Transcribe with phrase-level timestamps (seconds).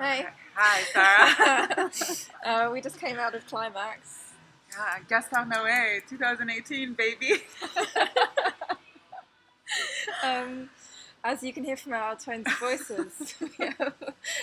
[0.00, 0.26] Hey.
[0.54, 1.90] Hi, Sarah.
[2.68, 4.32] uh, we just came out of Climax.
[4.70, 7.28] yeah, Gaspar Noé, 2018, baby.
[10.24, 10.70] Um,
[11.22, 13.92] as you can hear from our tones of voices, we have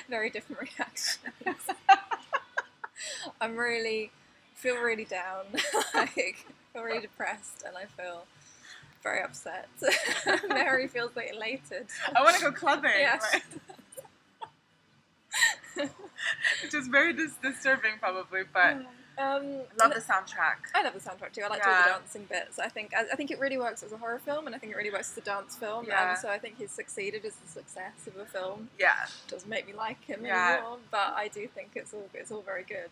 [0.07, 1.57] very different reactions.
[3.41, 4.11] I'm really
[4.53, 5.45] feel really down,
[5.95, 8.25] like feel really depressed, and I feel
[9.03, 9.67] very upset.
[10.47, 11.87] Mary feels like elated.
[12.15, 12.91] I want to go clubbing.
[12.95, 13.23] Yes.
[13.33, 13.43] right?
[16.62, 18.85] Which is very dis- disturbing, probably, but
[19.17, 20.57] Um, love the soundtrack.
[20.75, 21.41] I love the soundtrack too.
[21.41, 22.59] I like all the dancing bits.
[22.59, 24.73] I think I, I think it really works as a horror film, and I think
[24.73, 25.85] it really works as a dance film.
[25.88, 26.09] Yeah.
[26.11, 28.69] And so I think he's succeeded as the success of a film.
[28.77, 30.55] Yeah, it Doesn't make me like him Yeah.
[30.55, 32.89] anymore, but I do think it's all it's all very good.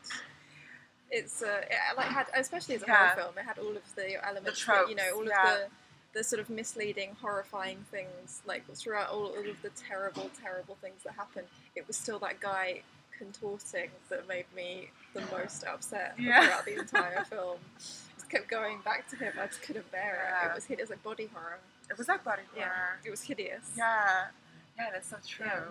[1.11, 3.09] It's uh, it, like had especially as a Yeah.
[3.09, 5.55] horror film, it had all of the elements, The that, you know, all of yeah.
[5.55, 5.67] the
[6.13, 11.01] the sort of misleading, horrifying things, like throughout all, all of the terrible, terrible things
[11.03, 11.43] that happen.
[11.75, 12.83] It was still that guy
[13.23, 16.41] contorting that made me the most upset Yeah.
[16.43, 17.57] throughout the entire film.
[17.77, 19.33] Just kept going back to him.
[19.41, 20.45] I just couldn't bear it.
[20.45, 20.51] Yeah.
[20.51, 21.59] It was hideous, like body horror.
[21.89, 22.99] it was like body Yeah, horror.
[23.05, 23.71] it was hideous.
[23.77, 24.25] Yeah,
[24.77, 25.45] yeah, that's so true.
[25.45, 25.61] Yeah.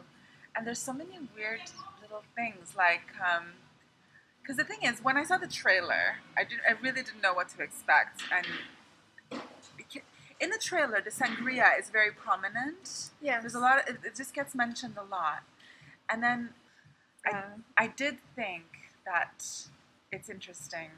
[0.57, 1.61] And there's so many weird
[2.03, 3.45] little things, like, um,
[4.43, 7.33] because the thing is, when I saw the trailer, I did, I really didn't know
[7.33, 8.47] what to expect, and
[10.41, 13.11] in the trailer, the sangria is very prominent.
[13.23, 13.89] Yeah, There's a lot.
[13.89, 15.45] Of, it, it just gets mentioned a lot,
[16.11, 16.51] and then
[17.27, 17.43] I,
[17.77, 18.65] I did think
[19.07, 19.45] that
[20.11, 20.91] it's interesting.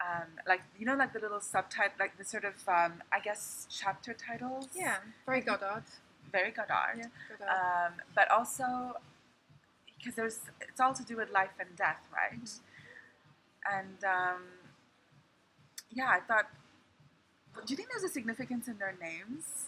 [0.00, 3.66] Um, like you know, like the little subtitle, like the sort of um, I guess
[3.70, 4.68] chapter titles.
[4.74, 5.84] yeah, very Godard.
[6.30, 6.98] very Godard.
[6.98, 7.06] Yeah,
[7.38, 7.56] Godard.
[7.56, 8.96] Um, but also
[9.96, 12.44] because there's it's all to do with life and death, right?
[12.44, 13.78] Mm-hmm.
[13.78, 14.42] And um,
[15.90, 16.46] yeah, I thought.
[17.54, 19.66] Do you think there's a significance in their names?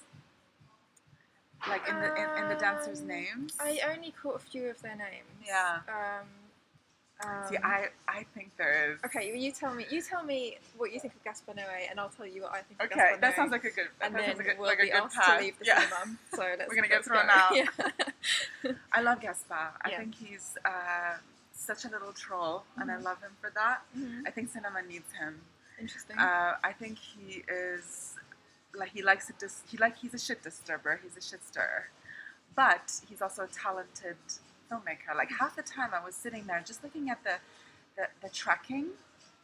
[1.69, 3.55] Like in the in, in the dancers' Um, names?
[3.61, 5.27] I only caught a few of their names.
[5.45, 5.79] Yeah.
[5.89, 6.27] Um,
[7.25, 9.01] um, See, I I think there is.
[9.07, 9.87] Okay, well, you tell me.
[9.91, 12.61] You tell me what you think of Gaspar Noé, and I'll tell you what I
[12.61, 12.79] think.
[12.81, 13.89] of Okay, Gaspar that sounds like a good.
[14.01, 15.39] That And sounds then like a, we'll like be good asked path.
[15.39, 15.81] to leave the yeah.
[15.81, 16.19] cinema.
[16.35, 16.69] So let's.
[16.69, 17.33] We're gonna get let's thrown go.
[17.33, 17.57] out.
[17.57, 18.73] Yeah.
[18.93, 19.55] I love Gaspar.
[19.83, 19.99] I Yeah.
[19.99, 21.17] think he's uh,
[21.53, 23.05] such a little troll, and I Mhm.
[23.05, 23.81] love him for that.
[23.97, 24.23] Mhm.
[24.27, 25.41] I think cinema needs him.
[25.81, 26.19] Interesting.
[26.19, 28.16] Uh, I think he is
[28.77, 31.01] like he likes to dis- he like he's a shit disturber.
[31.03, 31.91] He's a shit stirrer,
[32.55, 34.17] but he's also a talented
[34.71, 35.17] filmmaker.
[35.17, 37.37] Like half the time I was sitting there just looking at the
[37.97, 38.89] the, the tracking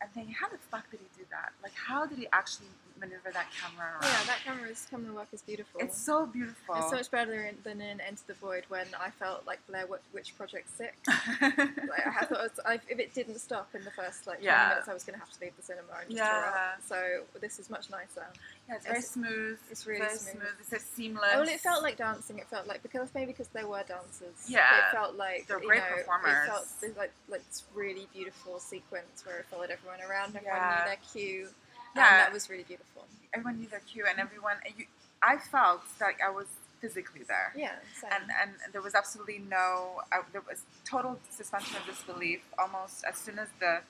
[0.02, 1.52] and thinking, how the fuck did he do that?
[1.62, 2.66] Like how did he actually
[3.00, 4.02] maneuver that camera around?
[4.04, 5.80] yeah, that camera's camera work is beautiful.
[5.80, 6.74] it's so beautiful.
[6.76, 9.98] It's so much better than in Enter the Void when I felt like Blair Wi-
[10.14, 10.92] Witch Project six.
[11.40, 14.44] like, I thought it was, I, if it didn't stop in the first like 20
[14.46, 14.68] Yeah.
[14.70, 16.72] minutes, I was going to have to leave the cinema and just Yeah.
[16.86, 18.26] So this is much nicer.
[18.68, 19.58] yeah, it's very it's- smooth.
[19.70, 20.42] it's really very smooth.
[20.60, 21.30] It's so seamless.
[21.34, 22.38] Oh, well, it felt like dancing.
[22.38, 24.36] It felt like because maybe because there were dancers.
[24.48, 24.60] Yeah.
[24.88, 26.46] it felt like They're great know, performers.
[26.46, 30.34] It felt like like this really beautiful sequence where it followed everyone around.
[30.36, 30.78] Everyone Yeah.
[30.78, 31.48] knew their cue.
[31.94, 32.08] Yeah.
[32.08, 33.06] and that was really beautiful.
[33.34, 34.56] everyone knew their cue, and everyone.
[34.76, 34.86] You,
[35.22, 36.46] I felt like I was
[36.80, 37.52] physically there.
[37.56, 38.10] Yeah, same.
[38.12, 43.16] and and there was absolutely no uh, there was total suspension of disbelief almost as
[43.16, 43.80] soon as the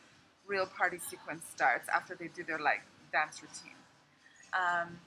[0.46, 2.82] real party sequence starts after they do their like
[3.12, 3.78] dance routine
[4.52, 4.98] um,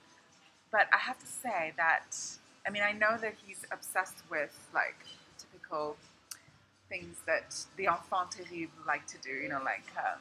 [0.72, 2.16] but i have to say that
[2.66, 4.98] i mean i know that he's obsessed with like
[5.38, 5.96] typical
[6.90, 10.20] things that the enfant terrible like to do you know like um,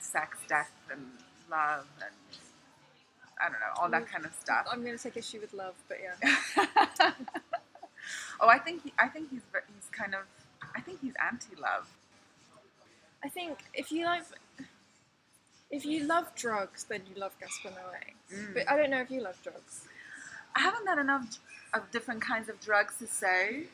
[0.00, 1.02] sex death and
[1.50, 2.14] love and
[3.40, 5.74] i don't know all that kind of stuff I'm going to take issue with love,
[5.88, 6.62] but yeah.
[8.40, 10.22] oh, I think he, I think he's he's kind of
[10.74, 11.88] I think he's anti-love.
[13.22, 14.24] I think if you like,
[15.70, 18.34] if you love drugs, then you love Gaspar Noé.
[18.34, 18.54] Mm.
[18.54, 19.86] But I don't know if you love drugs.
[20.56, 21.38] I haven't done enough
[21.72, 23.64] of different kinds of drugs to say.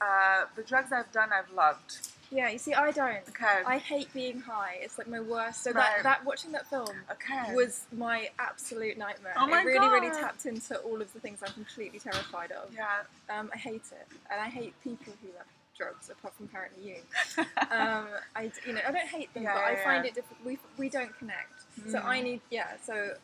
[0.00, 2.08] Uh, the drugs I've done, I've loved.
[2.34, 3.26] Yeah, you see, I don't.
[3.28, 3.62] Okay.
[3.64, 4.78] I hate being high.
[4.80, 5.62] It's like my worst.
[5.62, 5.88] So Right.
[5.98, 7.54] that, that watching that film okay.
[7.54, 9.34] was my absolute nightmare.
[9.38, 12.74] Oh my it really, really tapped into all of the things I'm completely terrified of.
[12.74, 13.02] yeah.
[13.38, 15.46] Um, I hate it, and I hate people who love
[15.78, 16.96] drugs, apart from apparently you.
[17.70, 18.06] Um,
[18.36, 20.10] I, you know, I don't hate them, Yeah, but I find yeah.
[20.10, 20.44] it difficult.
[20.44, 21.62] We, we don't connect.
[21.88, 22.04] So Mm.
[22.04, 22.68] I need, yeah.
[22.82, 23.14] So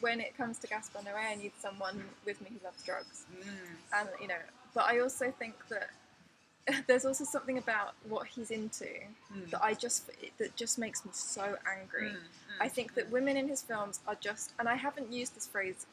[0.00, 4.00] when it comes to Gaspar Noé, I need someone with me who loves drugs, Mm.
[4.00, 4.42] and you know.
[4.74, 5.90] But I also think that
[6.86, 8.86] there's also something about what he's into
[9.34, 9.50] Mm.
[9.50, 12.08] that I just that just makes me so angry.
[12.10, 12.18] Mm, mm,
[12.60, 15.84] I think that women in his films are just, and I haven't used this phrase,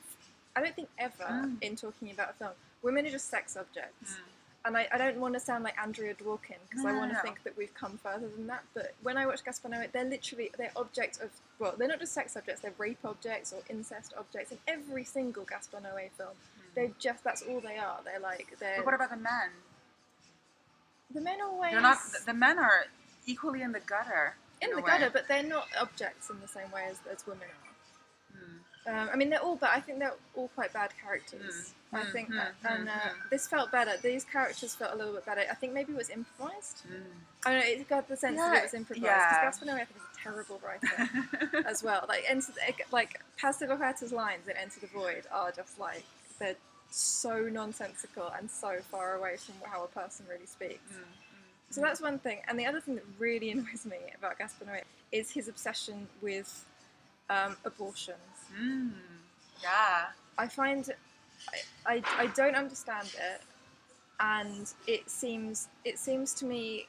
[0.55, 1.57] I don't think ever Mm.
[1.61, 2.51] in talking about a film.
[2.81, 4.13] Women are just sex objects.
[4.13, 4.19] Mm.
[4.67, 7.17] And I, I don't want to sound like Andrea Dworkin because No, I want to
[7.17, 7.21] no.
[7.21, 8.63] think that we've come further than that.
[8.73, 11.29] But when I watch Gaspar Noé, they're literally they're objects of
[11.59, 15.43] well, they're not just sex objects; they're rape objects or incest objects in every single
[15.43, 16.35] Gaspar Noé film.
[16.73, 17.99] They're just that's all they are.
[18.05, 19.51] They're like they're But what about the men?
[21.13, 21.97] The men always They're not.
[22.25, 22.85] The men are
[23.25, 24.35] equally in the gutter.
[24.61, 27.43] in a the gutter, but they're not objects in the same way as, as women
[27.43, 28.91] are.
[28.91, 29.03] Mm.
[29.03, 31.73] Um, I mean, they're all, but I think they're all quite bad characters.
[31.93, 33.29] Mm, I mm, think, mm, that, and mm, uh, mm.
[33.31, 33.93] this felt better.
[34.01, 35.41] These characters felt a little bit better.
[35.49, 36.83] I think maybe it was improvised.
[37.45, 37.65] I don't know.
[37.65, 39.41] It got the sense that it was improvised yeah.
[39.41, 42.05] because Gaspar Noé, I think, is a terrible writer as well.
[42.07, 42.53] Like, enter,
[42.91, 46.03] like Paz de lines in Enter the Void are just like
[46.39, 46.55] they're
[46.95, 50.93] so nonsensical and so far away from how a person really speaks.
[50.93, 51.03] Mm, mm,
[51.69, 52.39] So that's one thing.
[52.47, 54.81] And the other thing that really annoys me about Gaspar Noé
[55.11, 56.65] is his obsession with
[57.29, 58.17] um, abortions.
[58.59, 58.91] Mm.
[59.61, 60.05] Yeah.
[60.37, 60.89] I find
[61.85, 63.41] I, I, I don't understand it,
[64.19, 66.87] and it seems it seems to me.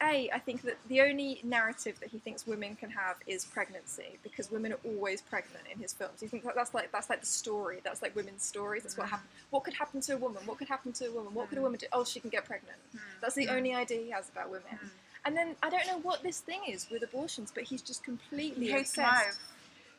[0.00, 4.18] A, I think that the only narrative that he thinks women can have is pregnancy
[4.22, 6.22] because women are always pregnant in his films.
[6.22, 7.80] You think that that's like that's like the story.
[7.82, 8.84] That's like women's stories.
[8.84, 9.10] That's what Mhm.
[9.10, 9.28] happened.
[9.50, 10.46] What could happen to a woman?
[10.46, 11.34] What could happen to a woman?
[11.34, 11.64] What could a Mhm.
[11.64, 11.86] woman do?
[11.92, 12.78] Oh, she can get pregnant.
[12.94, 13.00] Mm.
[13.20, 13.52] That's the Mm.
[13.56, 14.78] only idea he has about women.
[14.80, 14.90] Mm.
[15.24, 18.66] And then I don't know what this thing is with abortions, but he's just completely
[18.66, 19.26] He hates obsessed.
[19.26, 19.38] life.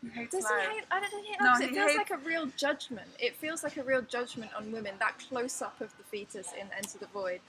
[0.02, 0.70] He hates Does life.
[0.70, 0.86] he hate?
[0.92, 1.70] I don't think he No, he it.
[1.72, 3.10] It feels hates- like a real judgment.
[3.20, 4.98] It feels like a real judgment on women.
[5.00, 7.42] That close up of the fetus in Enter the Void,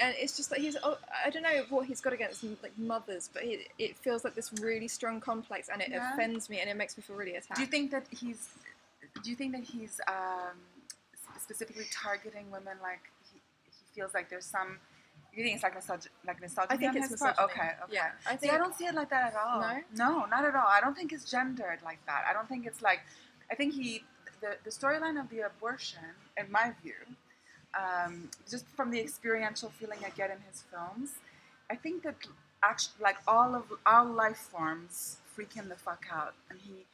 [0.00, 0.76] and it's just like he's.
[0.82, 4.34] Oh, I don't know what he's got against like mothers, but he, it feels like
[4.34, 6.12] this really strong complex, and it Yeah.
[6.14, 7.56] offends me, and it makes me feel really attacked.
[7.56, 8.48] Do you think that he's?
[9.22, 10.56] Do you think that he's um,
[11.40, 12.76] specifically targeting women?
[12.82, 13.00] Like
[13.32, 14.78] he, he feels like there's some.
[15.34, 17.36] You think it's like misog- like misogyny I think it's part?
[17.38, 17.60] misogyny.
[17.60, 17.92] Okay, okay.
[17.94, 19.60] Yeah, I See, think I don't see it like that at all.
[19.60, 19.80] No?
[19.94, 20.66] no, not at all.
[20.66, 22.24] I don't think it's gendered like that.
[22.28, 23.00] I don't think it's like.
[23.50, 24.04] I think he
[24.40, 26.00] the the storyline of the abortion,
[26.36, 26.94] in my view,
[27.78, 31.10] um, just from the experiential feeling I get in his films,
[31.70, 32.16] I think that
[32.62, 36.84] actually, like all of all life forms, freak him the fuck out, and he,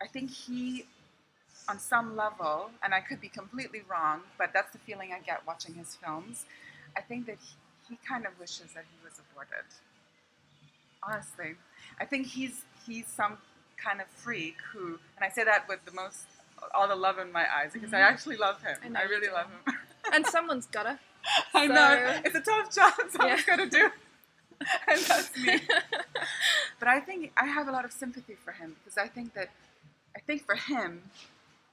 [0.00, 0.84] I think he,
[1.68, 5.46] on some level, and I could be completely wrong, but that's the feeling I get
[5.46, 6.44] watching his films.
[6.96, 7.56] I think that he,
[7.94, 9.64] he kind of wishes that he was aborted.
[11.02, 11.54] Honestly,
[12.00, 13.38] I think he's he's some
[13.82, 16.26] kind of freak who, and I say that with the most
[16.74, 18.10] all the love in my eyes because I Mhm.
[18.12, 18.76] actually love him.
[18.96, 19.74] I I, really love him.
[20.12, 20.98] and someone's gotta.
[21.54, 22.94] I know it's a tough job.
[23.10, 23.56] Someone's Yeah.
[23.56, 23.90] got to do,
[24.88, 25.60] and that's me.
[26.78, 29.50] But I think I have a lot of sympathy for him because I think that
[30.16, 31.10] I think for him,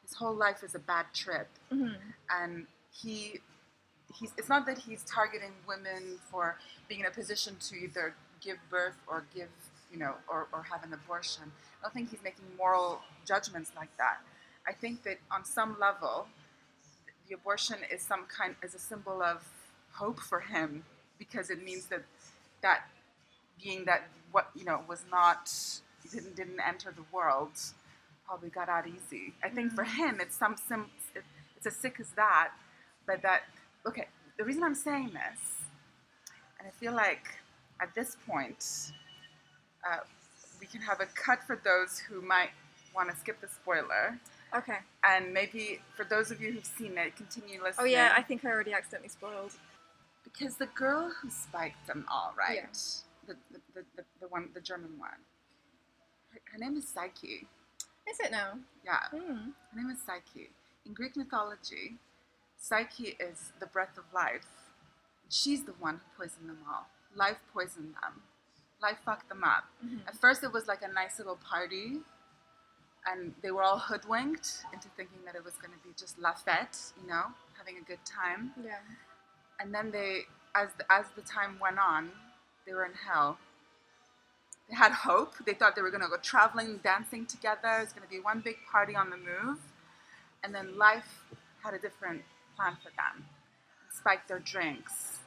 [0.01, 1.97] his whole life is a bad trip, Mhm.
[2.29, 3.41] and he
[4.17, 6.57] he's it's not that he's targeting women for
[6.88, 9.49] being in a position to either give birth or give
[9.91, 11.51] you know or, or have an abortion.
[11.79, 14.17] I don't think he's making moral judgments like that.
[14.67, 16.27] I think that on some level,
[17.27, 19.44] the abortion is some kind is a symbol of
[19.91, 20.83] hope for him
[21.17, 22.03] because it means that
[22.62, 22.88] that
[23.62, 25.51] being that what you know was not
[26.12, 27.51] didn't didn't enter the world
[28.27, 29.33] probably got out easy.
[29.44, 30.85] I think for him it's some sim,
[31.15, 31.23] it,
[31.56, 32.51] it's as sick as that,
[33.06, 33.44] but that
[33.88, 34.07] okay.
[34.38, 35.62] The reason I'm saying this,
[36.59, 37.25] and I feel like
[37.81, 38.91] at this point,
[39.89, 40.00] uh,
[40.59, 42.50] we can have a cut for those who might
[42.94, 44.19] want to skip the spoiler,
[44.55, 44.77] Okay.
[45.03, 47.75] and maybe for those of you who've seen it, continue listening.
[47.79, 49.51] Oh yeah, I think I already accidentally spoiled.
[50.23, 52.55] because the girl who spiked them all, right?
[52.55, 52.65] Yeah.
[53.27, 55.09] The, the, the, the, the one, the German one.
[56.31, 57.47] Her, her name is Psyche.
[58.09, 58.59] Is it now?
[58.83, 59.49] Yeah, Hmm.
[59.71, 60.49] her name is Psyche.
[60.85, 61.95] In Greek mythology,
[62.57, 64.45] Psyche is the breath of life.
[65.29, 66.88] She's the one who poisoned them all.
[67.15, 68.21] Life poisoned them.
[68.81, 69.65] Life fucked them up.
[69.83, 70.07] Mhm.
[70.07, 72.01] At first, it was like a nice little party,
[73.07, 76.33] and they were all hoodwinked into thinking that it was going to be just la
[76.33, 77.24] fête, you know,
[77.57, 78.51] having a good time.
[78.63, 78.77] Yeah.
[79.59, 80.21] And then they,
[80.55, 82.09] as the, as the time went on,
[82.65, 83.38] they were in hell.
[84.69, 85.33] They had hope.
[85.45, 87.79] They thought they were going to go traveling, dancing together.
[87.81, 89.59] It's going to be one big party on the move.
[90.43, 91.24] And then life
[91.63, 92.21] had a different
[92.55, 93.25] plan for them.
[93.91, 95.19] Spiked their drinks,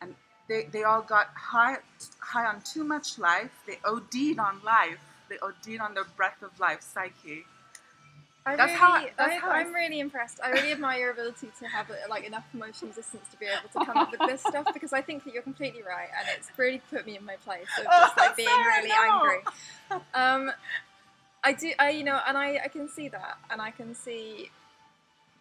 [0.00, 0.14] and
[0.48, 1.76] they, they all got high
[2.18, 3.50] high on too much life.
[3.66, 4.98] They OD'd on life.
[5.28, 7.44] They OD'd on the breath of life, psyche.
[8.46, 10.38] I That's really, how that's I, how I'm really impressed.
[10.42, 13.84] I really admire your ability to have like enough emotional resistance to be able to
[13.84, 16.80] come up with this stuff because I think that you're completely right, and it's really
[16.90, 19.12] put me in my place of Oh, just like being Sarah, really no.
[19.12, 19.38] angry.
[20.14, 20.52] Um,
[21.42, 24.50] I do, I you know, and I, I can see that, and I can see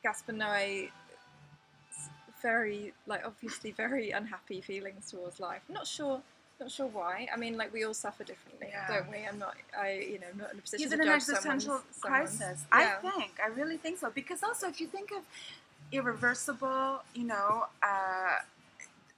[0.04, 0.90] Gaspar Noé
[2.42, 5.62] very like obviously very unhappy feelings towards life.
[5.70, 6.22] Not sure.
[6.60, 7.28] Not sure why.
[7.34, 8.88] I mean, like we all suffer differently, Yeah.
[8.88, 9.26] don't we?
[9.26, 9.56] I'm not.
[9.78, 12.64] I, you know, I'm not in a position He's to an existential someone's- crisis.
[12.72, 12.98] Yeah.
[13.04, 13.32] I think.
[13.44, 14.10] I really think so.
[14.10, 15.24] Because also, if you think of
[15.92, 18.38] irreversible, you know, uh,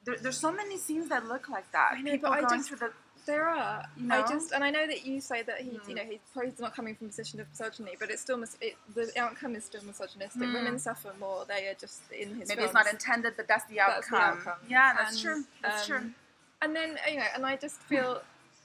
[0.06, 1.92] there, there's so many scenes that look like that.
[1.94, 2.92] I know, People but I going just- through the
[3.28, 3.84] There are.
[3.98, 4.24] You know?
[4.24, 5.90] I just and I know that you say that he, Mm.
[5.90, 8.56] you know, he's probably not coming from a position of misogyny, but it's still mis-
[8.62, 10.42] it, the outcome is still misogynistic.
[10.44, 10.54] Mm.
[10.54, 11.44] Women suffer more.
[11.46, 12.48] They are just in his.
[12.48, 12.66] Maybe films.
[12.70, 13.96] it's not intended, but that's the outcome.
[13.98, 14.60] That's the outcome.
[14.70, 15.44] Yeah, that's And, true.
[15.62, 16.12] That's true.
[16.62, 18.22] And then you know, and I just feel.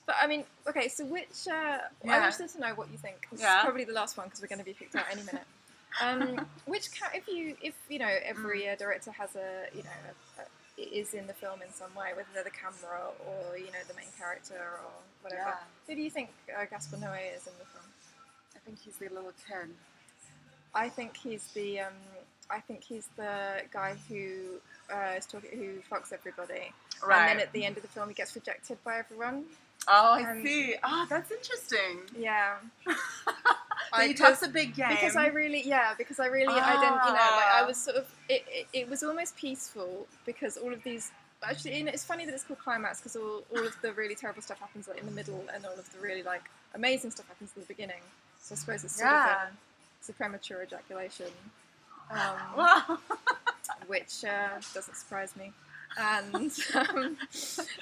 [0.07, 0.89] But I mean, okay.
[0.89, 1.79] So which uh, Yeah.
[2.05, 3.27] I'm interested to know what you think.
[3.31, 3.59] This Yeah.
[3.59, 5.43] is probably the last one because we're going to be picked out any minute.
[6.01, 8.73] Um, which if you if you know every Mm.
[8.73, 9.91] uh, director has a you know
[10.39, 10.41] a,
[10.81, 13.83] a, is in the film in some way, whether they're the camera or you know
[13.87, 15.51] the main character or whatever.
[15.51, 15.55] Yeah.
[15.87, 17.85] Who do you think uh, Gaspar Noé is in the film?
[18.57, 19.69] I think he's the little kid.
[20.75, 21.93] I think he's the um,
[22.49, 26.73] I think he's the guy who uh, is talking who fucks everybody,
[27.05, 27.19] Right.
[27.21, 29.45] and then at the end of the film he gets rejected by everyone.
[29.89, 30.75] oh, I um, see.
[30.85, 32.01] Oh, that's interesting.
[32.17, 32.55] Yeah,
[33.93, 34.89] I he talks a big game.
[34.91, 37.67] because I really yeah because I really I didn't you know like I Ah.
[37.67, 41.11] was sort of it, it, it was almost peaceful because all of these.
[41.45, 44.15] Actually, you know, it's funny that it's called climax because all, all of the really
[44.15, 46.45] terrible stuff happens like in the middle, and all of the really like
[46.77, 48.01] amazing stuff happens in the beginning.
[48.41, 49.25] So I suppose it's sort Yeah.
[49.25, 49.53] of a,
[49.99, 51.27] it's a premature ejaculation.
[52.13, 52.99] Um,
[53.87, 55.51] which uh, doesn't surprise me.
[55.99, 56.35] And
[56.75, 57.17] um,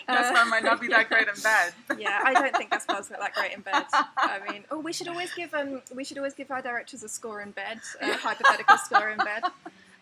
[0.08, 1.72] Gaspar might not be that great in bed.
[1.98, 3.84] yeah, I don't think Gaspar's that great in bed.
[3.92, 7.08] I mean, oh, we should always give um, we should always give our directors a
[7.08, 9.44] score in bed, a hypothetical score in bed.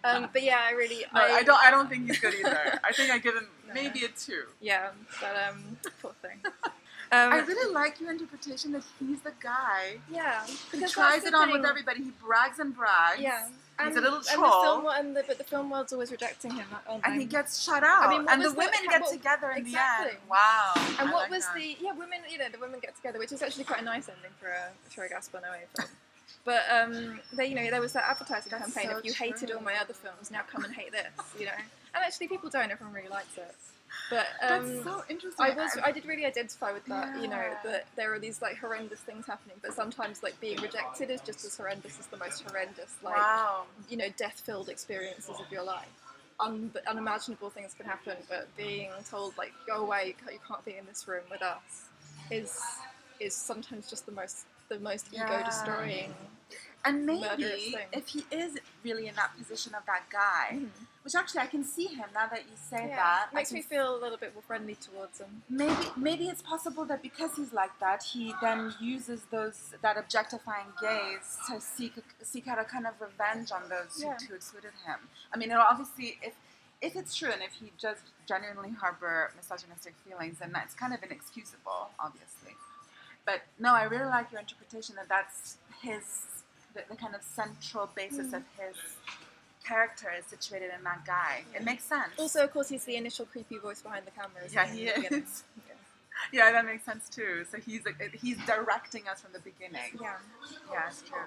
[0.05, 1.61] Um, but yeah, I really, No, I, don't.
[1.61, 2.79] I don't think he's good either.
[2.85, 3.75] I think I give him No.
[3.75, 4.45] maybe a two.
[4.61, 6.39] Yeah, but um, poor thing.
[7.11, 11.27] I Um, really like your interpretation that he's the guy yeah, who because tries that's
[11.27, 11.61] it the on thing.
[11.61, 12.05] with everybody.
[12.05, 13.21] He brags and brags.
[13.21, 13.49] Yeah,
[13.85, 14.31] He's a little and the
[14.63, 16.67] film, and the, but the film world's always rejecting him.
[17.05, 18.09] And he gets shut out.
[18.09, 20.07] I mean, and the the- women get what- together in exactly.
[20.07, 20.21] the end.
[20.29, 20.73] Wow.
[20.77, 21.55] And I what like was that.
[21.55, 24.09] the yeah women you know the women get together, which is actually quite a nice
[24.09, 25.89] ending for a for a Gaspar Noé film.
[26.45, 28.91] But um, they, you know, there was that advertising That's campaign.
[28.91, 31.05] so if you hated all my other films, now come and hate this.
[31.39, 31.53] You know,
[31.95, 32.71] and actually people don't.
[32.71, 33.55] Everyone really likes it.
[34.11, 35.45] But That's um, so interesting.
[35.45, 37.21] I was I did really identify with that.
[37.21, 41.11] You know, that there are these like horrendous things happening, but sometimes like being rejected
[41.11, 43.65] is just as horrendous as the most horrendous like wow.
[43.89, 45.89] you know death-filled experiences of your life.
[46.41, 50.65] Un- unimaginable things can happen, but being told like go away, you can't- you can't
[50.65, 51.89] be in this room with us,
[52.31, 52.61] is
[53.21, 55.25] is sometimes just the most the most Yeah.
[55.27, 56.15] ego destroying.
[56.89, 60.85] And maybe if he is really in that position of that guy, mm-hmm.
[61.03, 63.35] which actually I can see him now that you say Yeah, that.
[63.35, 65.43] Makes me feel a little bit more friendly towards him.
[65.51, 70.69] Maybe maybe it's possible that because he's like that, he then uses those that objectifying
[70.81, 71.93] gaze to seek
[72.23, 74.17] seek out a kind of revenge on those Yeah.
[74.21, 74.99] who, who excluded him.
[75.33, 76.35] I mean, obviously, if
[76.81, 81.03] if it's true and if he does genuinely harbor misogynistic feelings, then that's kind of
[81.03, 82.55] inexcusable, obviously.
[83.27, 86.05] But no, I really like your interpretation that that's his
[86.75, 88.35] the, the kind of central basis Mm.
[88.39, 88.77] of his
[89.65, 91.43] character is situated in that guy.
[91.55, 92.11] It makes sense.
[92.19, 94.43] Also, of course, he's the initial creepy voice behind the camera.
[94.51, 95.45] Yeah, he is.
[96.33, 97.45] Yeah, that makes sense too.
[97.51, 99.93] So he's like, he's directing us from the beginning.
[100.01, 100.15] Yeah.
[100.73, 101.19] Yeah, it's true.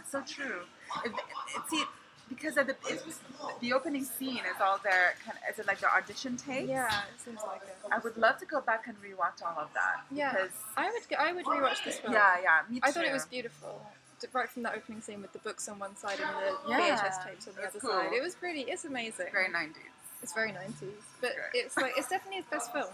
[0.00, 0.60] It's so true.
[1.04, 1.82] It, it, see,
[2.28, 3.20] because of the it's,
[3.60, 6.68] the opening scene is all their kind of, is it like their audition tapes?
[6.68, 7.76] Yeah, it seems like it.
[7.90, 10.02] I would love to go back and rewatch all of that.
[10.10, 10.32] Yeah.
[10.32, 12.12] Because, I would I would rewatch this film.
[12.12, 12.82] yeah, yeah, me too.
[12.84, 13.80] I thought it was beautiful.
[14.22, 16.96] D- Right from that opening scene with the books on one side and the Yeah,
[16.96, 17.90] VHS tapes on the that's other cool.
[17.90, 18.12] side.
[18.12, 19.26] It was really, it's amazing.
[19.32, 19.74] very 90s.
[20.22, 21.02] It's very 90s.
[21.20, 21.64] But Great.
[21.64, 22.86] it's like, it's definitely his best film.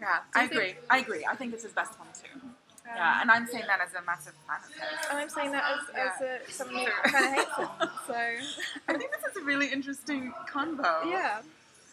[0.00, 0.74] Yeah, I you think- agree.
[0.90, 1.24] I agree.
[1.30, 2.40] I think it's his best one too.
[2.40, 2.54] Um,
[2.96, 5.06] Yeah, and I'm saying that as a massive fan of his.
[5.10, 7.68] and I'm saying that as, as a, someone who kind of hates him.
[8.08, 8.14] So,
[8.88, 11.02] I think this is a really interesting combo.
[11.08, 11.42] yeah.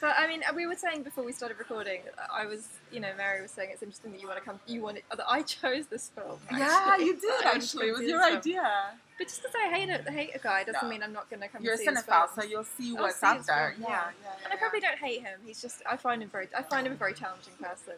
[0.01, 2.01] But I mean, we were saying before we started recording,
[2.33, 4.81] I was, you know, Mary was saying it's interesting that you want to come, you
[4.81, 6.39] wanted, that I chose this film.
[6.51, 7.89] Yeah, you did I actually.
[7.89, 8.37] It was your film.
[8.37, 8.71] idea.
[9.17, 10.89] But just because I hate a, hate a guy doesn't No.
[10.89, 13.25] mean I'm not going to come You're a cinephile, so you'll see I'll what's see
[13.27, 13.75] out there.
[13.77, 13.89] Yeah, yeah.
[13.89, 14.43] yeah, yeah.
[14.45, 15.37] And I probably don't hate him.
[15.45, 17.95] He's just I find him very I find him a very challenging person.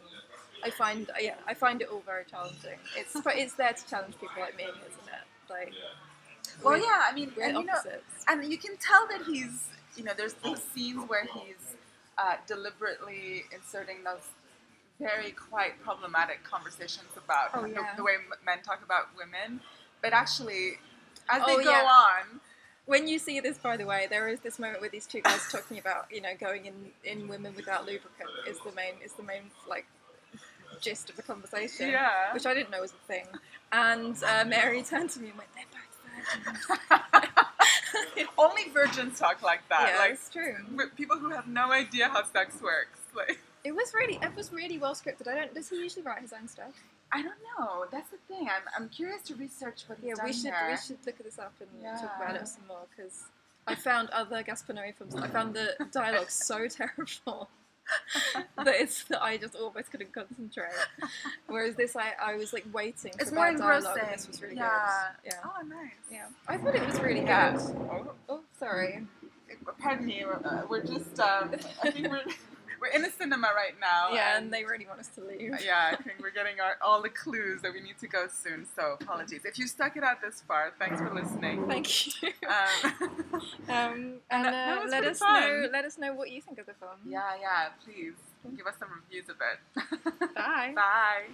[0.64, 2.78] I find yeah I find it all very challenging.
[2.96, 5.24] It's but it's there to challenge people like me, isn't it?
[5.48, 5.72] Like
[6.64, 7.02] Well, yeah.
[7.08, 7.74] I mean, and you know,
[8.28, 11.76] and you can tell that he's, you know, there's these scenes where he's
[12.18, 14.22] uh, deliberately inserting those
[15.00, 17.94] very quite problematic conversations about Oh, the, yeah.
[17.96, 18.12] the way
[18.46, 19.60] men talk about women,
[20.00, 20.78] but actually,
[21.28, 21.82] as Oh, they go yeah.
[21.84, 22.40] on,
[22.86, 25.40] when you see this, by the way, there is this moment where these two guys
[25.50, 29.22] talking about you know going in in women without lubricant is the main is the
[29.22, 29.86] main like
[30.80, 31.88] gist of the conversation.
[31.90, 32.32] yeah.
[32.34, 33.26] Which I didn't know was a thing.
[33.72, 37.32] And uh, Mary turned to me and went, "They're both virgins."
[38.38, 39.90] Only virgins talk like that.
[39.92, 40.56] yeah, like it's true.
[40.96, 42.98] people who have no idea how sex works.
[43.14, 45.28] Like, It was really, it was really well scripted.
[45.28, 45.54] I don't.
[45.54, 46.72] Does he usually write his own stuff?
[47.12, 47.84] I don't know.
[47.92, 48.48] That's the thing.
[48.48, 50.68] I'm, I'm curious to research what he's Yeah, done we should here.
[50.70, 51.68] we should look at this up and
[52.00, 53.24] talk about it some more because
[53.66, 55.14] I found other Gaspar Noé films.
[55.14, 57.50] I found the dialogue so terrible.
[58.64, 60.70] that it's that I just almost couldn't concentrate.
[61.46, 64.40] Whereas this, I, I was like waiting for It's more bad dialogue, and this was
[64.42, 65.08] really yeah.
[65.24, 65.32] good.
[65.32, 65.90] Yeah, Oh, nice.
[66.10, 66.26] yeah.
[66.48, 67.52] I thought it was really Yeah.
[67.56, 67.76] good.
[68.28, 69.06] Oh, sorry.
[69.78, 70.24] Pardon me.
[70.24, 71.20] We're, uh, we're just.
[71.20, 71.50] Um,
[71.82, 72.22] I think we're
[72.80, 74.08] we're in a cinema right now.
[74.12, 75.54] Yeah, and they really want us to leave.
[75.64, 78.66] yeah, I think we're getting our, all the clues that we need to go soon.
[78.74, 80.72] So apologies if you stuck it out this far.
[80.78, 81.66] Thanks for listening.
[81.68, 82.30] Thank you.
[82.48, 83.21] Um,
[83.72, 85.40] Um, and that- that uh, was let us fun.
[85.42, 85.68] know.
[85.72, 86.92] Let us know what you think of the film.
[87.06, 87.68] yeah, yeah.
[87.84, 88.14] Please
[88.56, 90.34] give us some reviews of it.
[90.34, 90.72] Bye.
[90.74, 91.26] Bye.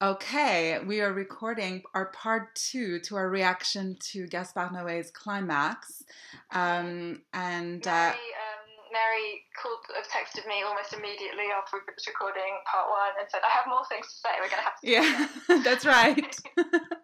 [0.00, 6.02] Okay, we are recording our part two to our reaction to Gaspar Noé's climax.
[6.50, 12.08] Um, and uh, Mary, um, Mary called, uh, texted me almost immediately after we finished
[12.08, 14.28] recording part one and said, "I have more things to say.
[14.40, 16.36] We're going to have to." yeah, that's right.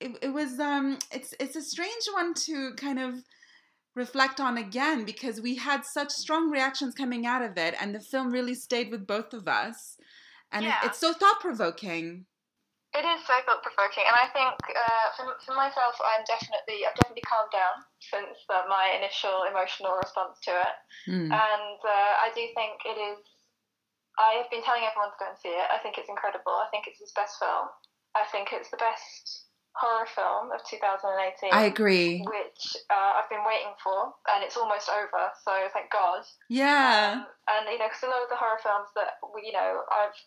[0.00, 3.14] it, it was um, it's it's a strange one to kind of
[3.94, 8.00] reflect on again because we had such strong reactions coming out of it, and the
[8.00, 9.96] film really stayed with both of us,
[10.52, 12.26] and it- it's so thought provoking.
[12.94, 16.94] It is so thought provoking, and I think uh, for, for myself, I'm definitely I've
[16.96, 20.74] definitely calmed down since uh, my initial emotional response to it,
[21.04, 21.30] Hmm.
[21.32, 23.18] and uh, I do think it is.
[24.18, 25.68] I have been telling everyone to go and see it.
[25.70, 26.50] I think it's incredible.
[26.52, 27.68] I think it's his best film.
[28.16, 29.47] I think it's the best
[29.78, 31.54] horror film of 2018.
[31.54, 32.18] I agree.
[32.26, 35.30] which uh, I've been waiting for, and it's almost over.
[35.46, 36.26] So thank God.
[36.50, 37.22] Yeah.
[37.22, 39.86] Um, and you know, because a lot of the horror films that we, you know,
[39.94, 40.18] I've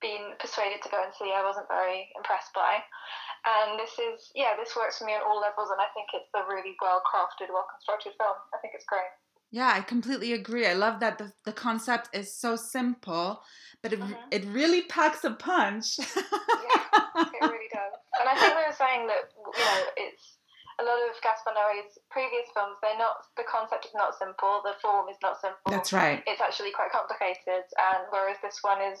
[0.00, 2.78] been persuaded to go and see, I wasn't very impressed by.
[3.42, 6.30] And this is, yeah, this works for me on all levels, and I think it's
[6.38, 8.38] a really well crafted, well constructed film.
[8.54, 9.10] I think it's great.
[9.50, 10.66] Yeah, I completely agree.
[10.66, 13.42] I love that the, the concept is so simple,
[13.82, 14.16] but it, Mhm.
[14.30, 15.98] it really packs a punch.
[17.14, 17.28] It does.
[17.42, 17.51] And
[18.32, 20.40] I think we were saying that, you know, it's
[20.80, 24.72] a lot of Gaspar Noé's previous films, they're not, the concept is not simple, the
[24.80, 25.68] form is not simple.
[25.68, 26.24] That's right.
[26.24, 29.00] it's actually quite complicated and whereas this one is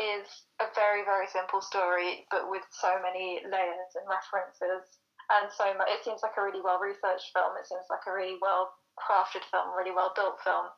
[0.00, 0.24] is
[0.64, 4.96] a very very simple story but with so many layers and references
[5.28, 8.12] and so much it seems like a really well researched film it seems like a
[8.12, 10.72] really well crafted film really well built film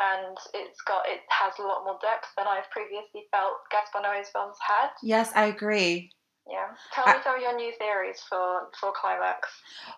[0.00, 4.30] and it's got it has a lot more depth than I've previously felt Gaspar Noé's
[4.32, 4.90] films had.
[5.02, 6.10] Yes, I agree.
[6.50, 6.66] Yeah.
[6.92, 9.48] Tell me some of your new theories for for climax.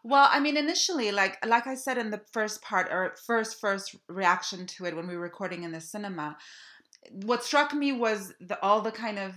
[0.05, 3.97] Well, I mean, initially, like like I said in the first part or first first
[4.09, 6.37] reaction to it when we were recording in the cinema,
[7.25, 9.35] what struck me was the all the kind of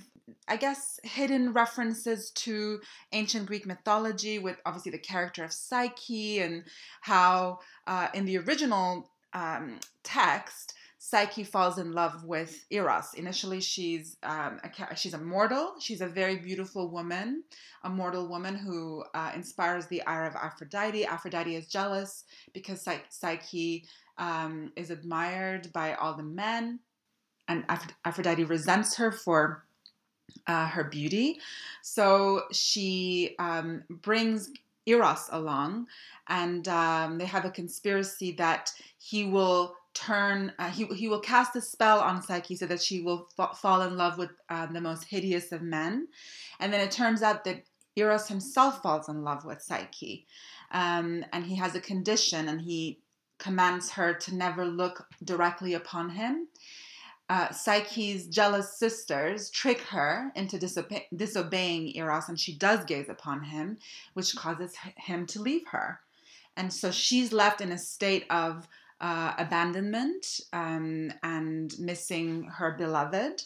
[0.48, 2.80] I guess hidden references to
[3.12, 6.63] ancient Greek mythology, with obviously the character of Psyche and
[7.02, 10.74] how uh, in the original um, text.
[11.10, 13.15] Psyche falls in love with Eros.
[13.15, 15.74] Initially, she's um, a, she's a mortal.
[15.80, 17.43] She's a very beautiful woman,
[17.84, 21.08] a mortal woman who uh, inspires the ire of Aphrodite.
[21.08, 23.86] Aphrodite is jealous because Psy- Psyche
[24.19, 26.80] um, is admired by all the men,
[27.48, 29.65] and Aph- Aphrodite resents her for
[30.45, 31.39] uh, her beauty.
[31.82, 34.52] So she um, brings
[34.86, 35.88] Eros along,
[36.28, 41.56] and um, they have a conspiracy that he will turn uh, he, he will cast
[41.56, 44.82] a spell on psyche so that she will fa- fall in love with uh, the
[44.82, 46.08] most hideous of men.
[46.60, 47.63] And then it turns out that
[47.95, 50.25] eros himself falls in love with psyche.
[50.71, 52.99] Um, and he has a condition and he
[53.39, 56.47] commands her to never look directly upon him.
[57.30, 63.43] Uh, Psyche's jealous sisters trick her into disobe- disobeying Eros, and she does gaze upon
[63.43, 63.78] him,
[64.13, 65.99] which causes him to leave her.
[66.58, 68.67] And so she's left in a state of
[69.01, 73.43] uh, abandonment um, and missing her beloved.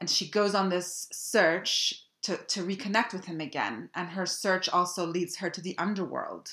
[0.00, 3.90] And she goes on this search to, to reconnect with him again.
[3.94, 6.48] And her search also leads her to the underworld.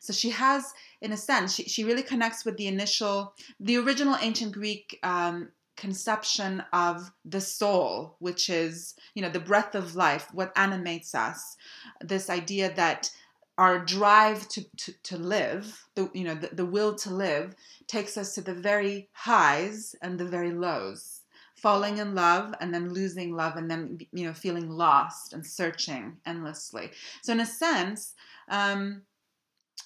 [0.00, 4.16] So she has, in a sense, she, she really connects with the initial, the original
[4.20, 10.28] ancient Greek um, conception of the soul, which is, you know, the breath of life,
[10.32, 11.56] what animates us.
[12.00, 13.10] This idea that
[13.58, 17.54] our drive to, to, to live, the, you know, the, the will to live,
[17.86, 21.20] takes us to the very highs and the very lows.
[21.56, 26.16] Falling in love and then losing love and then, you know, feeling lost and searching
[26.26, 26.90] endlessly.
[27.22, 28.14] So, in a sense,
[28.48, 29.02] um,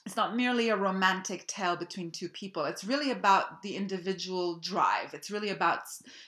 [0.07, 2.64] it's not merely a romantic tale between two people.
[2.64, 5.12] It's really about the individual drive.
[5.12, 5.81] It's really about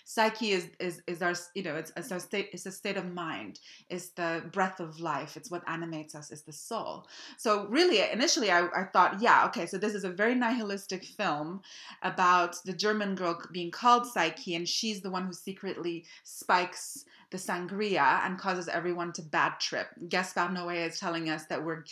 [0.04, 3.14] psyche is is, is our you know it's, it's our state it's a state of
[3.14, 3.60] mind.
[3.88, 5.36] It's the breath of life.
[5.36, 6.32] It's what animates us.
[6.32, 7.06] Is the soul.
[7.36, 11.60] So really initially I, I thought yeah okay so this is a very nihilistic film
[12.02, 17.38] about the german girl being called psyche and she's the one who secretly spikes the
[17.38, 21.84] sangria and causes everyone to bad trip gaspar noé is telling us that we're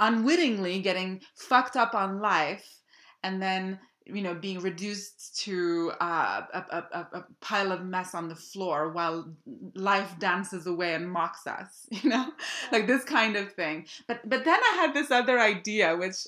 [0.00, 2.80] unwittingly getting fucked up on life
[3.22, 8.28] and then you know, being reduced to uh, a, a, a, pile of mess on
[8.28, 9.28] the floor while
[9.74, 12.30] life dances away and mocks us, you know,
[12.70, 13.86] like this kind of thing.
[14.06, 16.24] But but then I had this other idea, which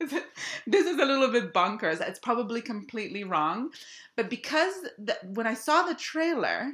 [0.00, 2.00] this is a little bit bonkers.
[2.00, 3.70] It's probably completely wrong,
[4.16, 6.72] but because the, when I saw the trailer,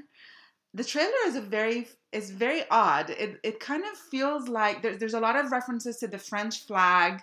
[0.76, 3.08] the trailer is a very is very odd.
[3.08, 6.66] It it kind of feels like there's there's a lot of references to the French
[6.66, 7.22] flag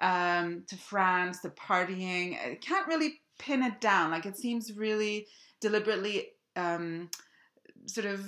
[0.00, 2.38] um, to France, to partying.
[2.40, 4.10] I can't really pin it down.
[4.10, 5.26] Like it seems really
[5.60, 7.10] deliberately um,
[7.86, 8.24] sort of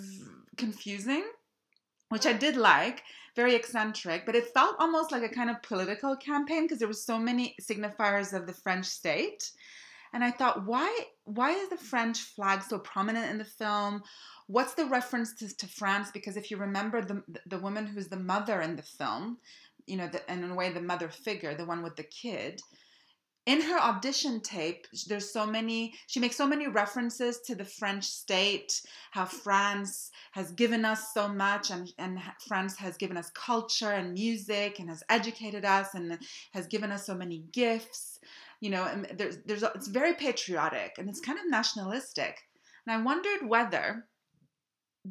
[0.58, 1.24] confusing,
[2.10, 3.02] which I did like.
[3.34, 6.94] Very eccentric, but it felt almost like a kind of political campaign because there were
[6.94, 9.50] so many signifiers of the French state.
[10.14, 10.88] And I thought, why
[11.24, 14.02] why is the French flag so prominent in the film?
[14.48, 16.10] What's the reference to, to France?
[16.12, 19.38] Because if you remember the the woman who's the mother in the film,
[19.86, 22.60] you know, the, and in a way, the mother figure, the one with the kid.
[23.46, 28.02] In her audition tape, there's so many, she makes so many references to the French
[28.04, 28.82] state,
[29.12, 34.14] how France has given us so much, and, and France has given us culture and
[34.14, 36.18] music and has educated us and
[36.54, 38.18] has given us so many gifts.
[38.60, 42.38] You know, and there's, there's, it's very patriotic and it's kind of nationalistic.
[42.84, 44.06] And I wondered whether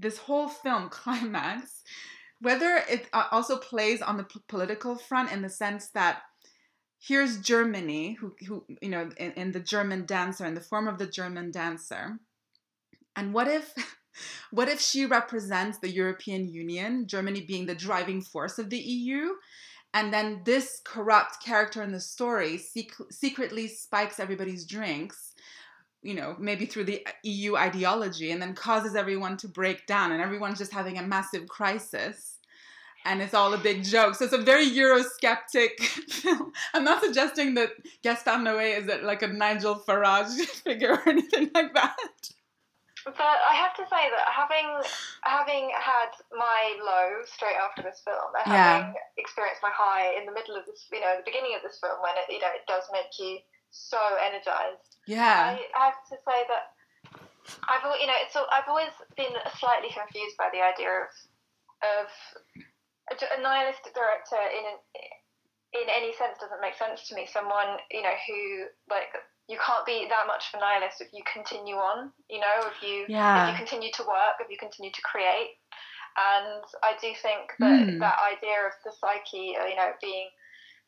[0.01, 1.83] this whole film climax
[2.41, 6.21] whether it uh, also plays on the p- political front in the sense that
[6.99, 10.97] here's Germany, who, who you know, in, in the German dancer, in the form of
[10.97, 12.19] the German dancer.
[13.15, 13.73] And what if,
[14.51, 19.29] what if she represents the European Union, Germany being the driving force of the EU?
[19.93, 25.31] And then this corrupt character in the story sec- secretly spikes everybody's drinks
[26.05, 30.21] you know, maybe through the EU ideology, and then causes everyone to break down, and
[30.21, 32.37] everyone's just having a massive crisis.
[33.05, 34.15] And it's all a big joke.
[34.15, 36.51] So it's a very Eurosceptic film.
[36.73, 37.69] I'm not suggesting that
[38.03, 41.97] Gaspar Noé is like a Nigel Farage figure or anything like that.
[43.05, 44.81] But I have to say that having
[45.21, 48.81] having had my low straight after this film, and yeah.
[48.81, 51.77] having experienced my high in the middle of this, you know, the beginning of this
[51.77, 53.37] film, when it you know it does make you
[53.75, 54.95] so energized.
[55.05, 55.59] Yeah.
[55.59, 56.75] I, I have to say that
[57.69, 61.11] I've you know it's I've always been slightly confused by the idea of
[61.83, 62.07] of
[63.13, 64.77] a, nihilistic director in an,
[65.77, 67.29] in any sense doesn't make sense to me.
[67.29, 69.13] Someone you know who like
[69.45, 72.09] you can't be that much of a nihilist if you continue on.
[72.29, 73.45] You know if you yeah.
[73.45, 75.61] if you continue to work, if you continue to create.
[76.15, 77.99] And I do think that mm.
[77.99, 80.31] that idea of the psyche, you know, being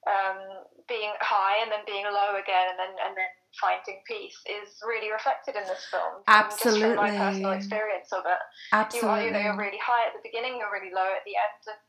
[0.07, 0.39] um,
[0.87, 5.11] being high and then being low again and then and then finding peace is really
[5.11, 6.23] reflected in this film.
[6.27, 6.81] Absolutely.
[6.81, 8.41] Just from my personal experience of it.
[8.71, 9.03] Absolutely.
[9.03, 11.35] You are, you know, you're really high at the beginning, you're really low at the
[11.35, 11.61] end.
[11.67, 11.81] And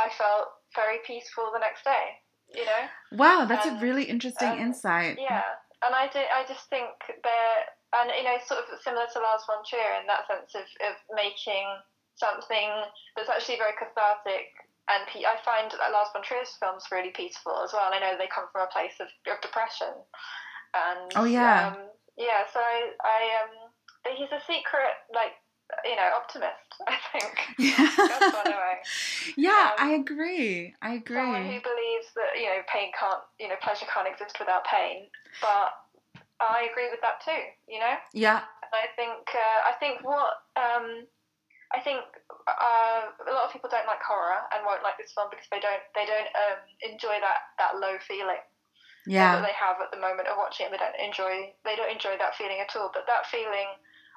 [0.00, 2.18] I felt very peaceful the next day,
[2.56, 2.82] you know?
[3.12, 5.18] Wow, that's and, a really interesting um, insight.
[5.20, 5.44] Yeah.
[5.84, 7.60] And I, do, I just think they're,
[8.00, 10.94] and you know, sort of similar to Lars von Trier in that sense of, of
[11.12, 11.64] making
[12.16, 12.68] something
[13.16, 14.52] that's actually very cathartic
[14.90, 17.90] and I find Lars von Trier's films really peaceful as well.
[17.92, 19.94] I know they come from a place of, of depression,
[20.74, 22.42] and oh yeah, um, yeah.
[22.52, 23.54] So I, I um,
[24.16, 25.38] he's a secret like
[25.84, 26.70] you know optimist.
[26.88, 27.34] I think.
[27.58, 27.86] Yeah.
[29.36, 30.74] yeah, um, I agree.
[30.82, 31.16] I agree.
[31.16, 35.06] Someone who believes that you know pain can't, you know, pleasure can't exist without pain,
[35.40, 35.70] but
[36.40, 37.42] I agree with that too.
[37.68, 37.94] You know.
[38.12, 38.42] Yeah.
[38.62, 41.06] And I think uh, I think what um,
[41.70, 42.02] I think
[42.50, 45.62] uh, a lot of people don't like horror and won't like this film because they
[45.62, 48.42] don't they don't um, enjoy that, that low feeling
[49.06, 49.38] yeah.
[49.38, 50.72] that they have at the moment of watching it.
[50.72, 52.92] They don't enjoy they don't enjoy that feeling at all.
[52.92, 53.70] But that feeling,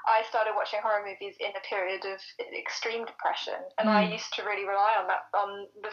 [0.10, 2.20] I started watching horror movies in a period of
[2.52, 3.96] extreme depression, and mm.
[3.96, 5.92] I used to really rely on that on the,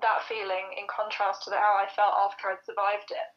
[0.00, 3.28] that feeling in contrast to the, how I felt after I'd survived it.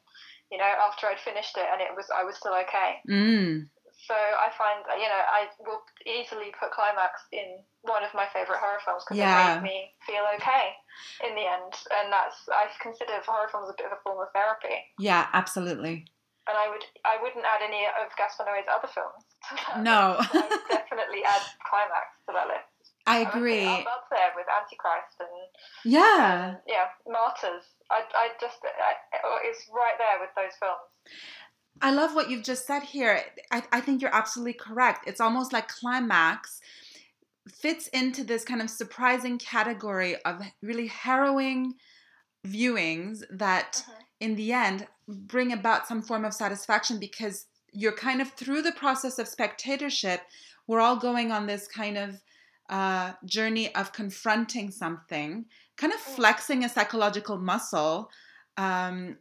[0.51, 3.01] You know, after I'd finished it and it was I was still okay.
[3.09, 3.67] Mm.
[3.93, 8.59] So I find, you know, I will easily put Climax in one of my favourite
[8.59, 9.55] horror films because yeah.
[9.55, 10.75] it made me feel okay
[11.23, 11.71] in the end.
[12.01, 14.75] And that's, I consider horror films a bit of a form of therapy.
[14.99, 16.09] Yeah, absolutely.
[16.43, 19.23] And I would, I wouldn't add any of Gaspar Noé's other films.
[19.79, 20.19] No.
[20.19, 22.73] I would definitely add Climax to that list.
[23.05, 23.67] I agree.
[23.67, 25.35] I up there with Antichrist and
[25.83, 27.67] yeah, um, yeah, Martyrs.
[27.91, 28.95] I, I just, I,
[29.43, 30.87] it's right there with those films.
[31.81, 33.21] I love what you've just said here.
[33.51, 35.07] I, I think you're absolutely correct.
[35.07, 36.61] It's almost like climax
[37.49, 41.73] fits into this kind of surprising category of really harrowing
[42.45, 44.03] viewings that uh-huh.
[44.19, 48.71] in the end bring about some form of satisfaction because you're kind of through the
[48.71, 50.21] process of spectatorship
[50.67, 52.21] we're all going on this kind of
[52.69, 55.45] uh, journey of confronting something
[55.77, 56.15] kind of mm.
[56.15, 58.09] flexing a psychological muscle
[58.57, 59.17] um,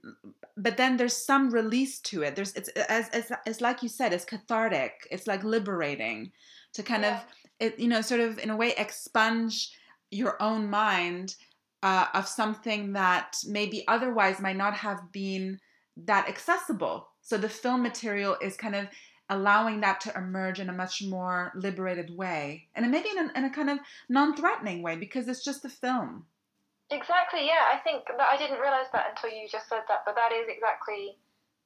[0.57, 2.37] but then there's some release to it.
[2.37, 5.07] There's it's as as, as like you said, it's cathartic.
[5.11, 6.33] It's like liberating
[6.75, 7.19] to kind Yeah.
[7.19, 7.25] of
[7.61, 9.71] it you know sort of in a way expunge
[10.11, 11.37] your own mind
[11.83, 15.59] uh, of something that maybe otherwise might not have been
[15.97, 17.09] that accessible.
[17.23, 18.87] So the film material is kind of
[19.29, 23.45] allowing that to emerge in a much more liberated way, and maybe in a, in
[23.45, 26.27] a kind of non-threatening way because it's just a film.
[26.93, 27.73] Exactly, yeah.
[27.73, 30.45] I think that I didn't realize that until you just said that, but that is
[30.47, 31.17] exactly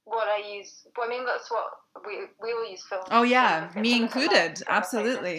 [0.07, 0.87] what I use.
[0.97, 3.03] Well, I mean, that's what we we all use film.
[3.11, 5.39] Oh, yeah, film me to look at included, absolutely.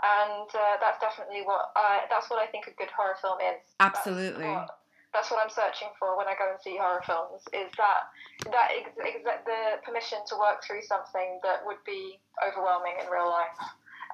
[0.00, 2.08] And uh, that's definitely what I.
[2.08, 3.60] That's what I think a good horror film is.
[3.80, 4.46] Absolutely.
[4.46, 4.78] That's what,
[5.12, 7.42] that's what I'm searching for when I go and see horror films.
[7.52, 8.08] Is that
[8.48, 13.28] that ex- ex- the permission to work through something that would be overwhelming in real
[13.28, 13.58] life,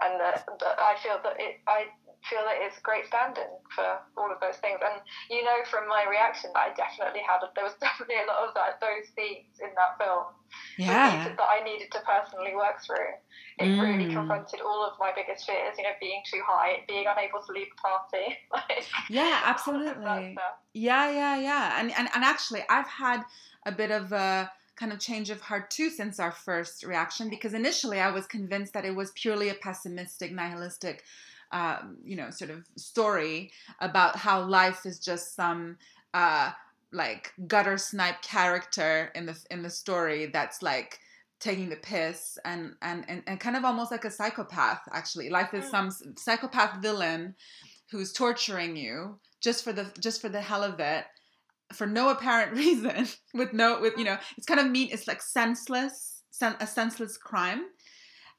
[0.03, 1.61] and that, that I feel that it.
[1.69, 1.93] I
[2.29, 4.81] feel that it's a great stand-in for all of those things.
[4.81, 7.41] And you know from my reaction that I definitely had.
[7.55, 10.33] There was definitely a lot of that those themes in that film
[10.87, 11.25] that Yeah.
[11.37, 13.15] that I needed to personally work through.
[13.59, 14.15] It really Mm.
[14.15, 15.77] confronted all of my biggest fears.
[15.79, 18.37] You know, being too high, being unable to leave the party.
[18.53, 19.23] like, Yeah,
[19.67, 20.37] all of that absolutely.
[20.75, 21.81] Yeah, yeah, yeah.
[21.81, 23.23] And, and and actually I've had
[23.67, 27.55] a bit of a kind of change of heart too since our first reaction because
[27.55, 31.05] initially I was convinced that it was purely a pessimistic, nihilistic
[31.55, 35.79] um, you know, sort of story about how life is just some
[36.13, 36.51] uh
[36.93, 40.99] like gutter snipe character in the in the story that's like
[41.41, 45.29] taking the piss and and and, and kind of almost like a psychopath actually.
[45.31, 45.71] Life is Mm.
[45.71, 47.35] some psychopath villain
[47.91, 51.05] who's torturing you just for the just for the hell of it
[51.73, 55.23] for no apparent reason with no with you know it's kind of mean it's like
[55.23, 57.63] senseless sen- a senseless crime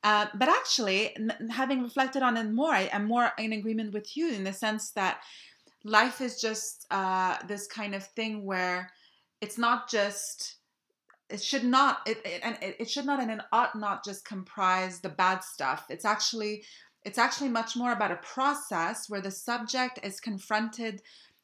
[0.05, 4.15] uh, but actually n- having reflected on it more I, i'm more in agreement with
[4.15, 5.19] you in the sense that
[5.83, 8.89] life is just uh, this kind of thing where
[9.41, 10.57] it's not just
[11.29, 14.25] it should not it, it and it, it should not and it ought not just
[14.25, 15.85] comprise the bad stuff.
[15.89, 16.63] It's actually
[17.03, 21.01] it's actually much more about a process where the subject is confronted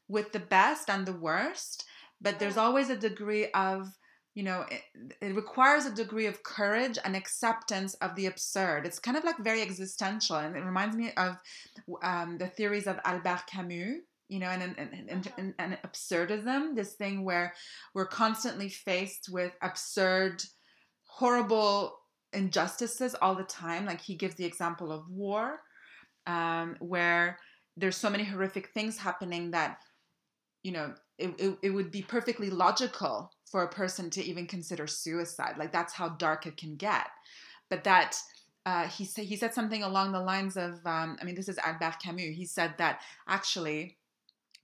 [0.08, 1.86] with the best and the worst
[2.20, 3.98] but there's always a degree of
[4.34, 4.82] you know it,
[5.22, 8.86] it requires a degree of courage and acceptance of the absurd.
[8.86, 11.38] It's kind of like very existential and it reminds me of
[12.04, 16.76] um, the theories of albert camus you know and, and, and, and, and, and absurdism
[16.76, 17.54] this thing where
[17.94, 20.42] we're constantly faced with absurd
[21.04, 21.98] horrible
[22.34, 23.86] injustices all the time.
[23.86, 25.60] Like he gives the example of war
[26.28, 27.38] um, where
[27.78, 29.78] there's so many horrific things happening that
[30.64, 34.88] you know it, it, it would be perfectly logical for a person to even consider
[34.88, 35.56] suicide.
[35.58, 37.08] Like that's how dark it can get.
[37.70, 38.18] But that
[38.66, 41.58] uh, he said he said something along the lines of um, I mean this is
[41.60, 42.36] Albert Camus.
[42.36, 43.98] He said that actually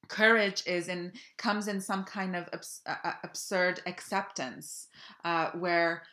[0.08, 4.88] courage is in comes in some kind of abs- uh, uh, absurd acceptance
[5.26, 6.04] uh, where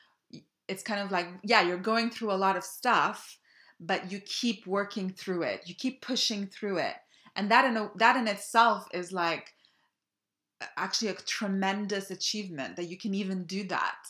[0.66, 3.38] it's kind of like yeah you're going through a lot of stuff
[3.80, 5.62] but you keep working through it.
[5.66, 6.94] You keep pushing through it.
[7.37, 9.54] And that in a, that in itself is like
[10.77, 14.05] actually a tremendous achievement that you can even do that.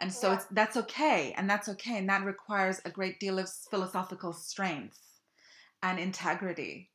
[0.00, 0.34] And so Yeah.
[0.34, 5.00] it's that's okay and that's okay and that requires a great deal of philosophical strength
[5.82, 6.90] and integrity.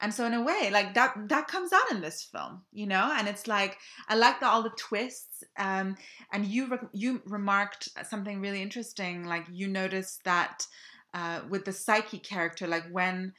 [0.00, 3.12] And so in a way like that that comes out in this film you know?
[3.16, 5.96] And it's like i like the, all the twists um
[6.32, 10.66] and you re- you remarked something really interesting like you noticed that
[11.14, 13.32] uh, with the psyche character like when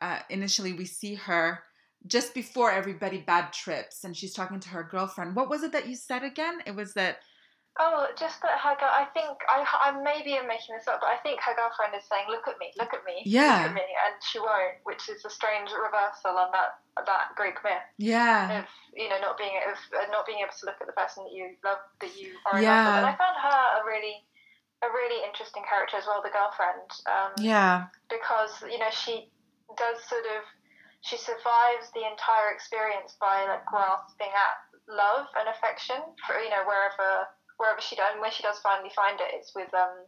[0.00, 1.62] uh, initially we see her
[2.06, 5.88] just before everybody bad trips and she's talking to her girlfriend what was it that
[5.88, 7.18] you said again it was that
[7.78, 8.92] Oh, just that her girl.
[8.92, 12.04] I think I, I maybe am making this up, but I think her girlfriend is
[12.10, 13.62] saying, "Look at me, look at me, Yeah.
[13.62, 17.56] look at me," and she won't, which is a strange reversal on that that Greek
[17.64, 20.90] myth yeah of you know not being of uh, not being able to look at
[20.90, 22.84] the person that you love that you are in Yeah.
[22.84, 23.00] love with.
[23.00, 24.18] And I found her a really
[24.82, 26.90] a really interesting character as well, the girlfriend.
[27.06, 29.30] Um, yeah because you know she
[29.78, 30.42] does sort of
[31.00, 34.56] she survives the entire experience by like grasping at
[34.88, 38.92] love and affection for you know wherever wherever she does and when she does finally
[38.92, 40.04] find it it's with um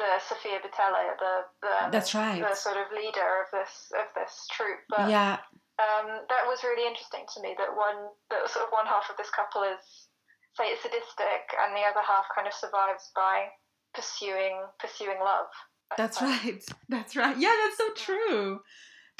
[0.00, 2.40] the Sofia Boutella the, the That's right.
[2.40, 5.38] the sort of leader of this of this troupe but yeah
[5.80, 9.16] um, that was really interesting to me that one that sort of one half of
[9.16, 10.08] this couple is
[10.56, 13.52] say sadistic and the other half kind of survives by
[13.94, 15.52] pursuing pursuing love
[15.92, 16.62] I That's right.
[16.88, 17.36] That's right.
[17.36, 18.60] Yeah, that's so true.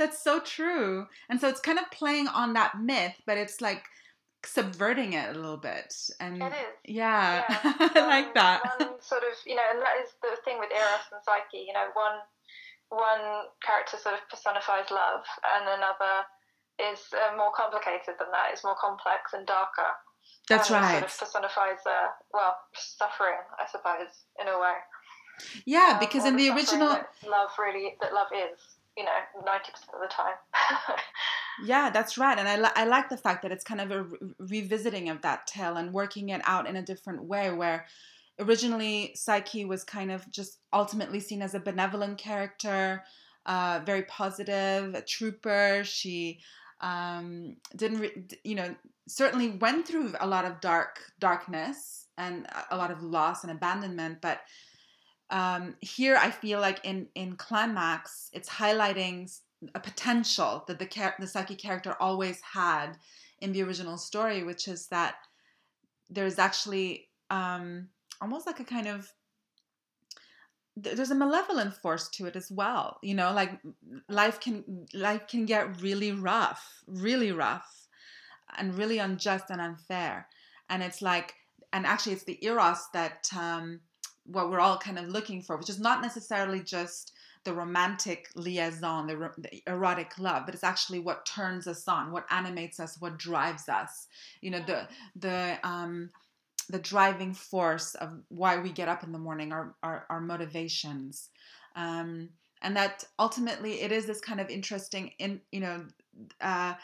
[0.02, 1.06] That's so true.
[1.28, 3.84] And so it's kind of playing on that myth, but it's like
[4.44, 5.94] subverting it a little bit.
[6.18, 6.74] And It is.
[6.84, 7.72] yeah, Yeah.
[7.94, 8.60] I like Um, that.
[8.78, 11.64] One sort of, you know, and that is the thing with Eros and Psyche.
[11.66, 12.18] You know, one
[12.90, 15.24] one character sort of personifies love,
[15.56, 16.26] and another
[16.92, 18.52] is uh, more complicated than that.
[18.52, 19.90] Is more complex and darker.
[20.48, 20.98] That's and right.
[20.98, 24.10] Sort of personifies, uh, well, suffering, I suppose,
[24.40, 24.74] in a way.
[25.64, 28.58] Yeah, Um, because in the original, love really that love is,
[28.96, 29.10] you know,
[29.46, 30.98] ninety percent of the time.
[31.64, 32.38] yeah, that's right.
[32.38, 35.22] And I, li- I like the fact that it's kind of a re- revisiting of
[35.22, 37.86] that tale and working it out in a different way where
[38.38, 43.02] originally Psyche was kind of just ultimately seen as a benevolent character,
[43.46, 45.82] uh, very positive, a trooper.
[45.84, 46.40] She
[46.80, 48.74] um, didn't, re- you know,
[49.08, 54.18] certainly went through a lot of dark darkness and a lot of loss and abandonment,
[54.20, 54.40] but
[55.32, 59.32] um, here I feel like in in climax, it's highlighting
[59.74, 62.98] a potential that the char- the Psyche character always had
[63.40, 65.16] in the original story, which is that
[66.10, 67.88] there's actually um,
[68.20, 69.12] almost like a kind of
[70.74, 73.60] there's a malevolent force to it as well you know like
[74.08, 77.82] life can life can get really rough really rough
[78.56, 80.28] and really unjust and unfair.
[80.68, 81.34] And it's like
[81.72, 83.80] and actually it's the eros that um
[84.24, 87.12] what we're all kind of looking for which is not necessarily just
[87.44, 92.26] the romantic liaison the, the erotic love but it's actually what turns us on what
[92.30, 94.06] animates us what drives us.
[94.40, 96.10] You know the the um
[96.70, 101.28] the driving force of why we get up in the morning, our our, our motivations,
[101.76, 102.28] um,
[102.62, 105.84] and that ultimately it is this kind of interesting in you know
[106.40, 106.74] uh,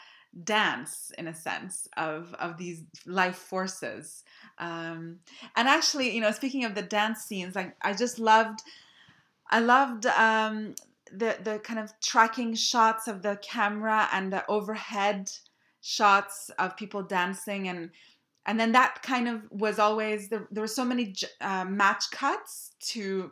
[0.43, 4.23] dance in a sense of of these life forces.
[4.57, 5.19] Um,
[5.55, 8.61] and actually, you know, speaking of the dance scenes, like I just loved,
[9.49, 10.75] I loved um,
[11.11, 15.31] the the kind of tracking shots of the camera and the overhead
[15.81, 17.89] shots of people dancing and
[18.45, 22.71] and then that kind of was always there, there were so many uh, match cuts
[22.79, 23.31] to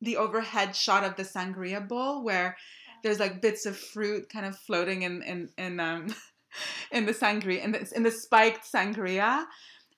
[0.00, 2.56] the overhead shot of the sangria bowl where
[3.02, 6.14] there's like bits of fruit kind of floating in in in um
[6.92, 9.44] in the sangria in the, in the spiked sangria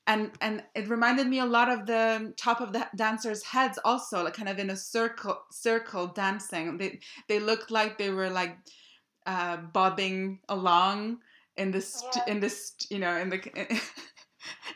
[0.06, 4.24] and and it reminded me a lot of the top of the dancers heads also
[4.24, 8.56] like kind of in a circle circle dancing they they looked like they were like
[9.26, 11.18] uh bobbing along
[11.56, 12.24] in this Yeah.
[12.26, 13.40] in this you know in the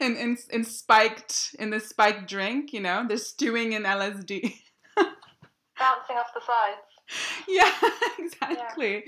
[0.01, 4.55] in, in in spiked in the spiked drink you know they're stewing in lsd
[5.79, 6.96] Bouncing off the sides.
[7.49, 7.73] yeah
[8.19, 9.05] exactly.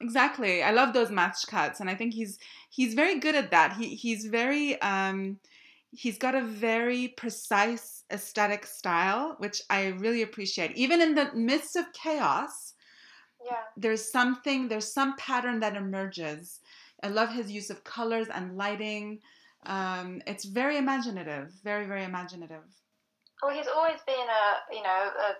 [0.00, 2.38] Exactly i love those match cuts and i think he's
[2.70, 3.74] he's very good at that.
[3.76, 5.38] He he's very um
[5.92, 10.76] he's got a very precise aesthetic style which i really appreciate.
[10.76, 12.74] Even in the midst of chaos
[13.44, 13.56] Yeah.
[13.76, 16.60] there's something there's some pattern that emerges.
[17.02, 19.20] I love his use of colors and lighting.
[19.66, 22.64] Um it's very imaginative very very imaginative.
[23.42, 25.32] Well, he's always been a, you know, a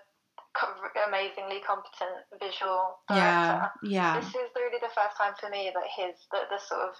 [1.07, 3.15] amazingly competent visual director.
[3.15, 6.81] yeah yeah This is really the first time for me that his that the sort
[6.91, 6.93] of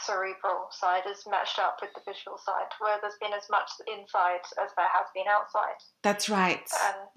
[0.00, 4.44] cerebral side has matched up with the visual side, where there's been as much inside
[4.62, 5.78] as there has been outside.
[6.02, 6.62] that's right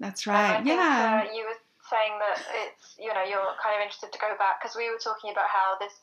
[0.00, 3.82] that's right think, yeah uh, you were saying that it's you know you're kind of
[3.82, 5.94] interested to go back because we were talking about how this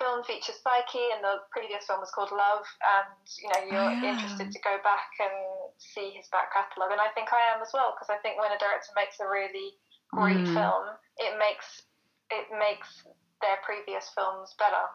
[0.00, 4.16] film features Psyche and the previous film was called Love, and you know you're yeah.
[4.16, 5.36] interested to go back and
[5.76, 8.50] see his back catalogue, and I think I am as well because I think when
[8.50, 9.76] a director makes a really
[10.16, 10.56] great Mm.
[10.56, 10.84] film,
[11.20, 11.84] it makes
[12.32, 13.04] it makes
[13.44, 14.88] their previous films better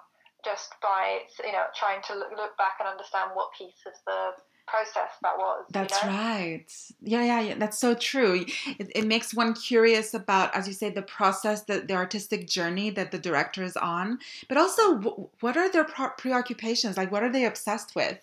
[0.44, 4.34] just by you know trying to look, look back and understand what piece of the
[4.68, 5.66] process that was.
[5.72, 6.16] That's you know?
[6.16, 6.66] right.
[7.02, 7.56] Yeah, yeah, yeah.
[7.58, 8.46] That's so true.
[8.80, 12.90] It, it makes one curious about, as you say, the process, the, the artistic journey
[12.92, 16.98] that the director is on, but also w- what are their pro- preoccupations?
[16.98, 18.20] Like, what are they obsessed with?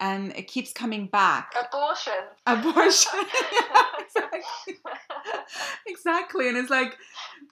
[0.00, 1.52] And it keeps coming back.
[1.58, 2.12] Abortion.
[2.46, 3.20] Abortion.
[3.98, 4.74] exactly.
[5.86, 6.48] exactly.
[6.48, 6.96] And it's like,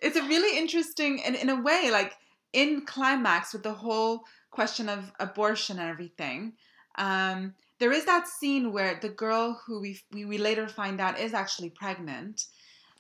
[0.00, 2.14] it's a really interesting, and in a way, like
[2.52, 6.54] in climax with the whole question of abortion and everything.
[6.96, 11.18] Um, there is that scene where the girl who we, we, we later find out
[11.18, 12.46] is actually pregnant.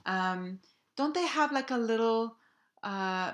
[0.04, 0.60] Um,
[0.96, 2.36] don't they have like a little
[2.82, 3.32] uh,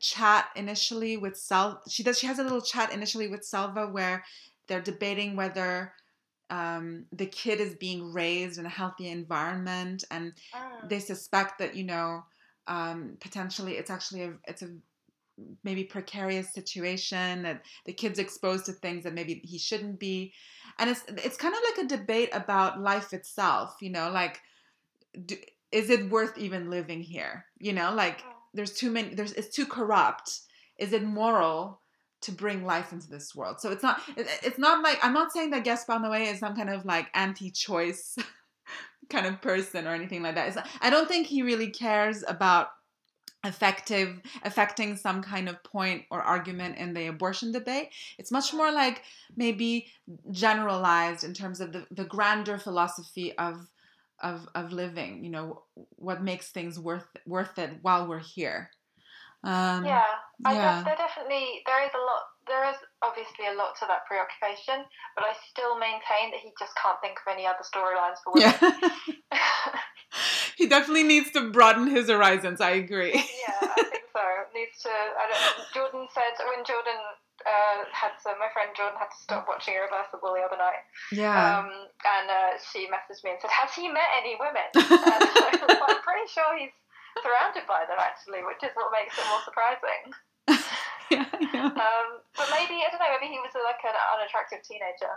[0.00, 1.82] chat initially with Sal?
[1.88, 2.18] She does.
[2.18, 4.24] She has a little chat initially with Selva where
[4.68, 5.92] they're debating whether
[6.50, 10.88] um, the kid is being raised in a healthy environment, and Mm.
[10.88, 12.22] they suspect that you know
[12.66, 14.68] um, potentially it's actually a it's a
[15.64, 20.32] maybe precarious situation that the kid's exposed to things that maybe he shouldn't be
[20.78, 24.40] and it's it's kind of like a debate about life itself you know like
[25.26, 25.36] do,
[25.70, 27.46] is it worth even living here?
[27.58, 28.22] You know like
[28.54, 30.40] there's too many there's it's too corrupt.
[30.78, 31.80] Is it moral
[32.22, 33.60] to bring life into this world?
[33.60, 36.70] So it's not it's not like i'm not saying that gaspar noé is some kind
[36.70, 38.16] of like anti-choice
[39.10, 40.48] kind of person or anything like that.
[40.48, 42.68] It's, i don't think he really cares about
[43.44, 47.88] effective affecting some kind of point or argument in the abortion debate
[48.18, 49.02] it's much more like
[49.36, 49.86] maybe
[50.30, 53.66] generalized in terms of the, the grander philosophy of
[54.22, 55.62] of of living you know
[55.96, 58.70] what makes things worth worth it while we're here
[59.44, 60.06] um, yeah,
[60.44, 60.62] I yeah.
[60.62, 62.22] guess there definitely there is a lot.
[62.46, 66.74] There is obviously a lot to that preoccupation, but I still maintain that he just
[66.78, 68.54] can't think of any other storylines for women.
[68.54, 68.90] yeah
[70.62, 74.22] he definitely needs to broaden his horizons i agree yeah, I think so.
[74.54, 74.92] Needs to.
[74.92, 75.64] I don't.
[75.72, 77.00] Jordan said when Jordan
[77.40, 78.36] uh, had to.
[78.36, 80.84] My friend Jordan had to stop watching Irreversible the other night.
[81.10, 85.08] yeah Um, and uh, she messaged me and said, "Has he met any women?" and
[85.08, 86.74] I was like, I'm pretty sure he's
[87.24, 90.02] surrounded by them actually, which is what makes it more surprising.
[91.16, 91.72] yeah, know.
[91.72, 93.12] Um, but maybe I don't know.
[93.16, 95.16] Maybe he was like an unattractive teenager.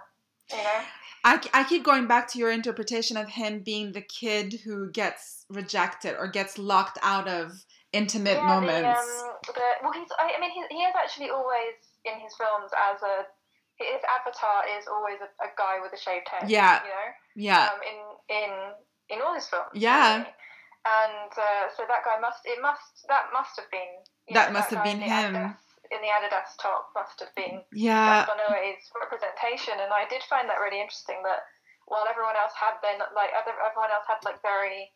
[0.51, 0.81] You know?
[1.25, 5.45] I, I keep going back to your interpretation of him being the kid who gets
[5.49, 9.01] rejected or gets locked out of intimate yeah, moments.
[9.01, 10.07] The, um, the, well, he's.
[10.19, 11.73] I, mean, he, he is actually always
[12.05, 13.25] in his films as a.
[13.77, 16.49] His avatar is always a, a guy with a shaved head.
[16.49, 16.79] Yeah.
[16.83, 17.09] You know.
[17.35, 17.97] yeah, Um, in
[18.37, 19.73] in in all his films.
[19.73, 20.17] Yeah.
[20.17, 20.29] really.
[20.85, 22.45] And uh, so that guy must.
[22.45, 23.03] It must.
[23.09, 24.35] That must have been.
[24.35, 25.55] That know, must have been him.
[25.91, 30.57] In the Adidas top must have been yeah, Noé's representation, and I did find that
[30.57, 31.21] really interesting.
[31.23, 31.45] That
[31.85, 34.89] while everyone else had been like other everyone else had like very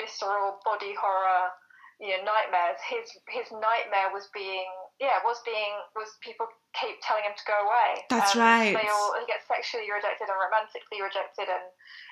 [0.00, 1.52] visceral body horror,
[2.00, 2.80] you know, nightmares.
[2.84, 4.68] His his nightmare was being
[5.00, 8.04] yeah was being was people keep telling him to go away.
[8.10, 8.72] That's and right.
[8.74, 11.66] They all he gets sexually rejected and romantically rejected and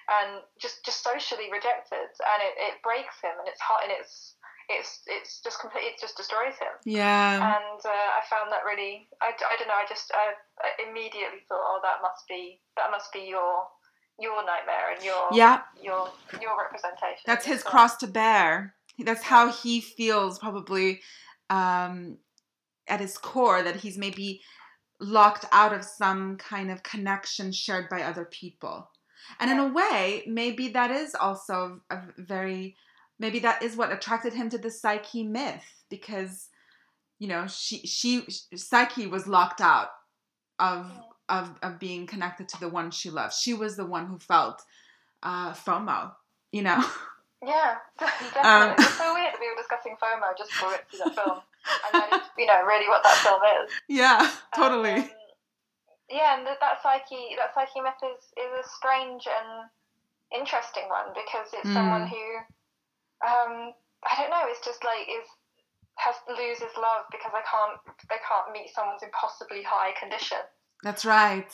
[0.08, 4.34] and just just socially rejected, and it, it breaks him, and it's hot, and it's
[4.68, 7.34] it's it's just complete it just destroys him yeah.
[7.34, 11.42] and uh, I found that really I, I don't know I just I, I immediately
[11.48, 13.66] thought oh that must be that must be your
[14.20, 16.08] your nightmare and your Yeah, your
[16.40, 18.74] your representation that's his cross to bear.
[18.98, 21.00] That's how he feels, probably
[21.50, 22.18] um,
[22.86, 24.42] at his core, that he's maybe
[25.00, 28.90] locked out of some kind of connection shared by other people.
[29.40, 32.76] And in a way, maybe that is also a very,
[33.22, 36.48] maybe that is what attracted him to the Psyche myth because,
[37.20, 39.88] you know, she, she, Psyche was locked out
[40.58, 40.90] of,
[41.28, 43.32] of, of being connected to the one she loved.
[43.32, 44.60] She was the one who felt
[45.22, 46.12] uh, FOMO,
[46.50, 46.84] you know?
[47.44, 50.98] yeah definitely Um, it's so weird that we were discussing FOMO just before went to
[50.98, 54.94] that film and that is you know really what that film is yeah, totally.
[54.94, 55.10] Um,
[56.10, 59.66] yeah, and that, that psyche that psyche myth is, is a strange and
[60.34, 61.74] interesting one because it's Mm.
[61.74, 62.24] someone who
[63.22, 65.28] um, I don't know, it's just like is
[66.00, 67.78] has loses love because they can't
[68.10, 70.40] they can't meet someone's impossibly high condition.
[70.82, 71.52] That's right.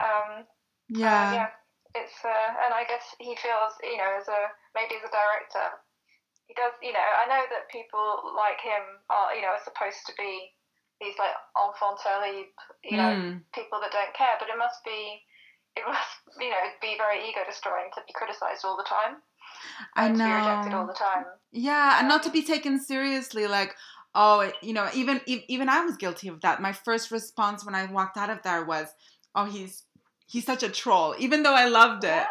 [0.00, 0.46] Um, uh,
[0.88, 1.32] Yeah.
[1.32, 1.50] yeah,
[1.94, 4.40] it's uh, and I guess he feels you know as a
[4.74, 5.68] maybe as a director,
[6.48, 10.06] he does you know I know that people like him are you know are supposed
[10.08, 10.54] to be
[11.02, 12.46] these like enfant terrible
[12.86, 13.42] you know Mm.
[13.52, 15.20] people that don't care, but it must be
[15.76, 19.20] it must you know be very ego destroying to be criticized all the time
[19.94, 20.86] I be rejected all know.
[20.86, 21.24] the time.
[21.52, 23.46] Yeah, and not to be taken seriously.
[23.46, 23.74] Like,
[24.14, 26.62] oh, you know, even even I was guilty of that.
[26.62, 28.88] My first response when I walked out of there was,
[29.34, 29.84] "Oh, he's
[30.26, 32.26] he's such a troll." Even though I loved it, Yeah.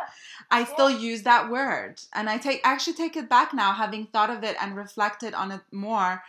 [0.50, 4.30] I still use that word, and I take actually take it back now, having thought
[4.30, 6.24] of it and reflected on it more.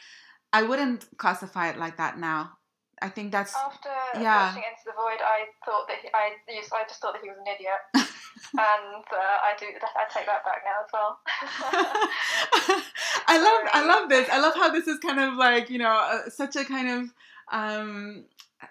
[0.52, 2.58] I wouldn't classify it like that now.
[3.02, 3.90] I think that's After
[4.20, 4.46] Yeah.
[4.46, 7.28] watching Enter the Void, I thought that he, I used, I just thought that he
[7.28, 11.18] was an idiot, and uh, I do I take that back now as well.
[13.26, 14.28] I love I love this.
[14.30, 17.10] I love how this is kind of like you know uh, such a kind of
[17.50, 18.24] um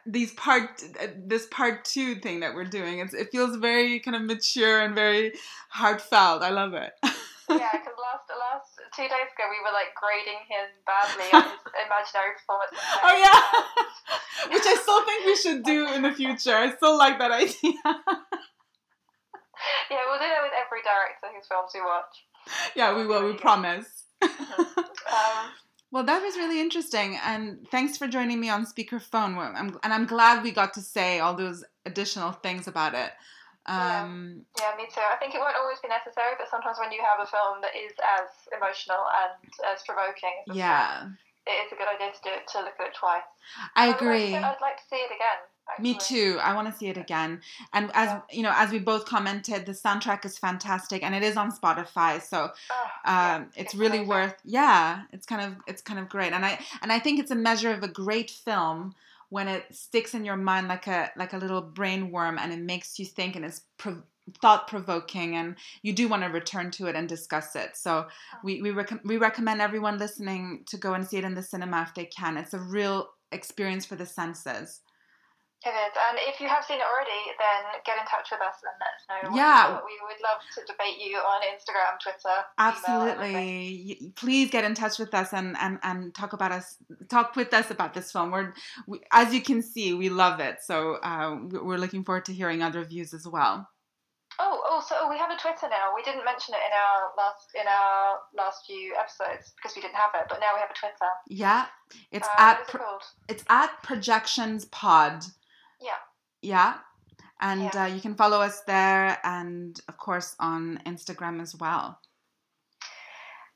[0.05, 2.99] these part uh, this part two thing that we're doing.
[2.99, 5.33] It's, it feels very kind of mature and very
[5.69, 6.41] heartfelt.
[6.41, 6.93] I love it.
[7.57, 11.73] yeah, because last last two days ago we were like grading him badly on his
[11.87, 12.73] imaginary performance.
[13.03, 16.55] Oh yeah, which I still think we should do in the future.
[16.55, 17.53] I still like that idea.
[19.89, 22.25] yeah, we'll do that with every director whose films we watch.
[22.75, 23.25] yeah, we will.
[23.25, 24.03] We promise.
[25.11, 25.49] Um,
[25.91, 29.35] Well, that was really interesting, and thanks for joining me on speakerphone.
[29.37, 33.11] I'm, and I'm glad we got to say all those additional things about it.
[33.67, 34.01] Yeah.
[34.03, 35.01] Um, yeah, me too.
[35.01, 37.75] I think it won't always be necessary, but sometimes when you have a film that
[37.77, 42.19] is as emotional and as provoking, as yeah, one, it is a good idea to
[42.23, 43.21] do it, to look at it twice.
[43.75, 44.35] I I'd like to- agree.
[44.35, 45.39] I'd like to see it again.
[45.79, 46.37] Me too.
[46.41, 47.39] I want to see it again.
[47.71, 48.21] And as Yeah.
[48.31, 52.21] you know, as we both commented, the soundtrack is fantastic, and it is on Spotify.
[52.21, 54.07] So Oh, yeah, um, it's really amazing.
[54.09, 54.35] worth.
[54.43, 57.35] Yeah, it's kind of it's kind of great, and I and I think it's a
[57.35, 58.95] measure of a great film
[59.31, 62.59] when it sticks in your mind like a like a little brain worm, and it
[62.59, 64.03] makes you think, and it's prov-
[64.41, 67.75] thought provoking and you do want to return to it and discuss it.
[67.75, 68.07] So
[68.43, 71.81] we we, rec- we recommend everyone listening to go and see it in the cinema
[71.87, 72.37] if they can.
[72.37, 74.81] It's a real experience for the senses.
[75.63, 78.55] It is, and if you have seen it already, then get in touch with us
[78.65, 79.37] and let us know.
[79.37, 84.11] Yeah, we would love to debate you on Instagram, Twitter, absolutely.
[84.15, 86.77] Please get in touch with us and, and, and talk about us,
[87.09, 88.31] talk with us about this film.
[88.31, 88.53] We're,
[88.87, 90.57] we, as you can see, we love it.
[90.63, 93.69] So uh, we're looking forward to hearing other views as well.
[94.39, 95.93] Oh, oh, so we have a Twitter now.
[95.95, 99.95] We didn't mention it in our last in our last few episodes because we didn't
[99.95, 101.11] have it, but now we have a Twitter.
[101.27, 101.65] Yeah,
[102.11, 102.97] it's uh, at it pro-
[103.27, 105.23] it's at Projections Pod.
[105.81, 105.99] Yeah.
[106.41, 106.73] Yeah.
[107.39, 107.83] And yeah.
[107.83, 111.99] Uh, you can follow us there and, of course, on Instagram as well.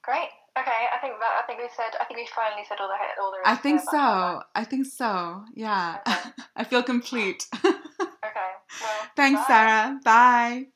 [0.03, 0.29] Great.
[0.57, 3.21] Okay, I think that I think we said I think we finally said all the
[3.21, 3.37] all the.
[3.43, 4.41] I think so.
[4.55, 5.43] I think so.
[5.53, 5.97] Yeah.
[6.07, 6.29] Okay.
[6.55, 7.45] I feel complete.
[7.53, 8.51] okay.
[8.81, 8.99] Well.
[9.17, 9.47] Thanks, bye.
[9.47, 9.99] Sarah.
[10.05, 10.67] Bye.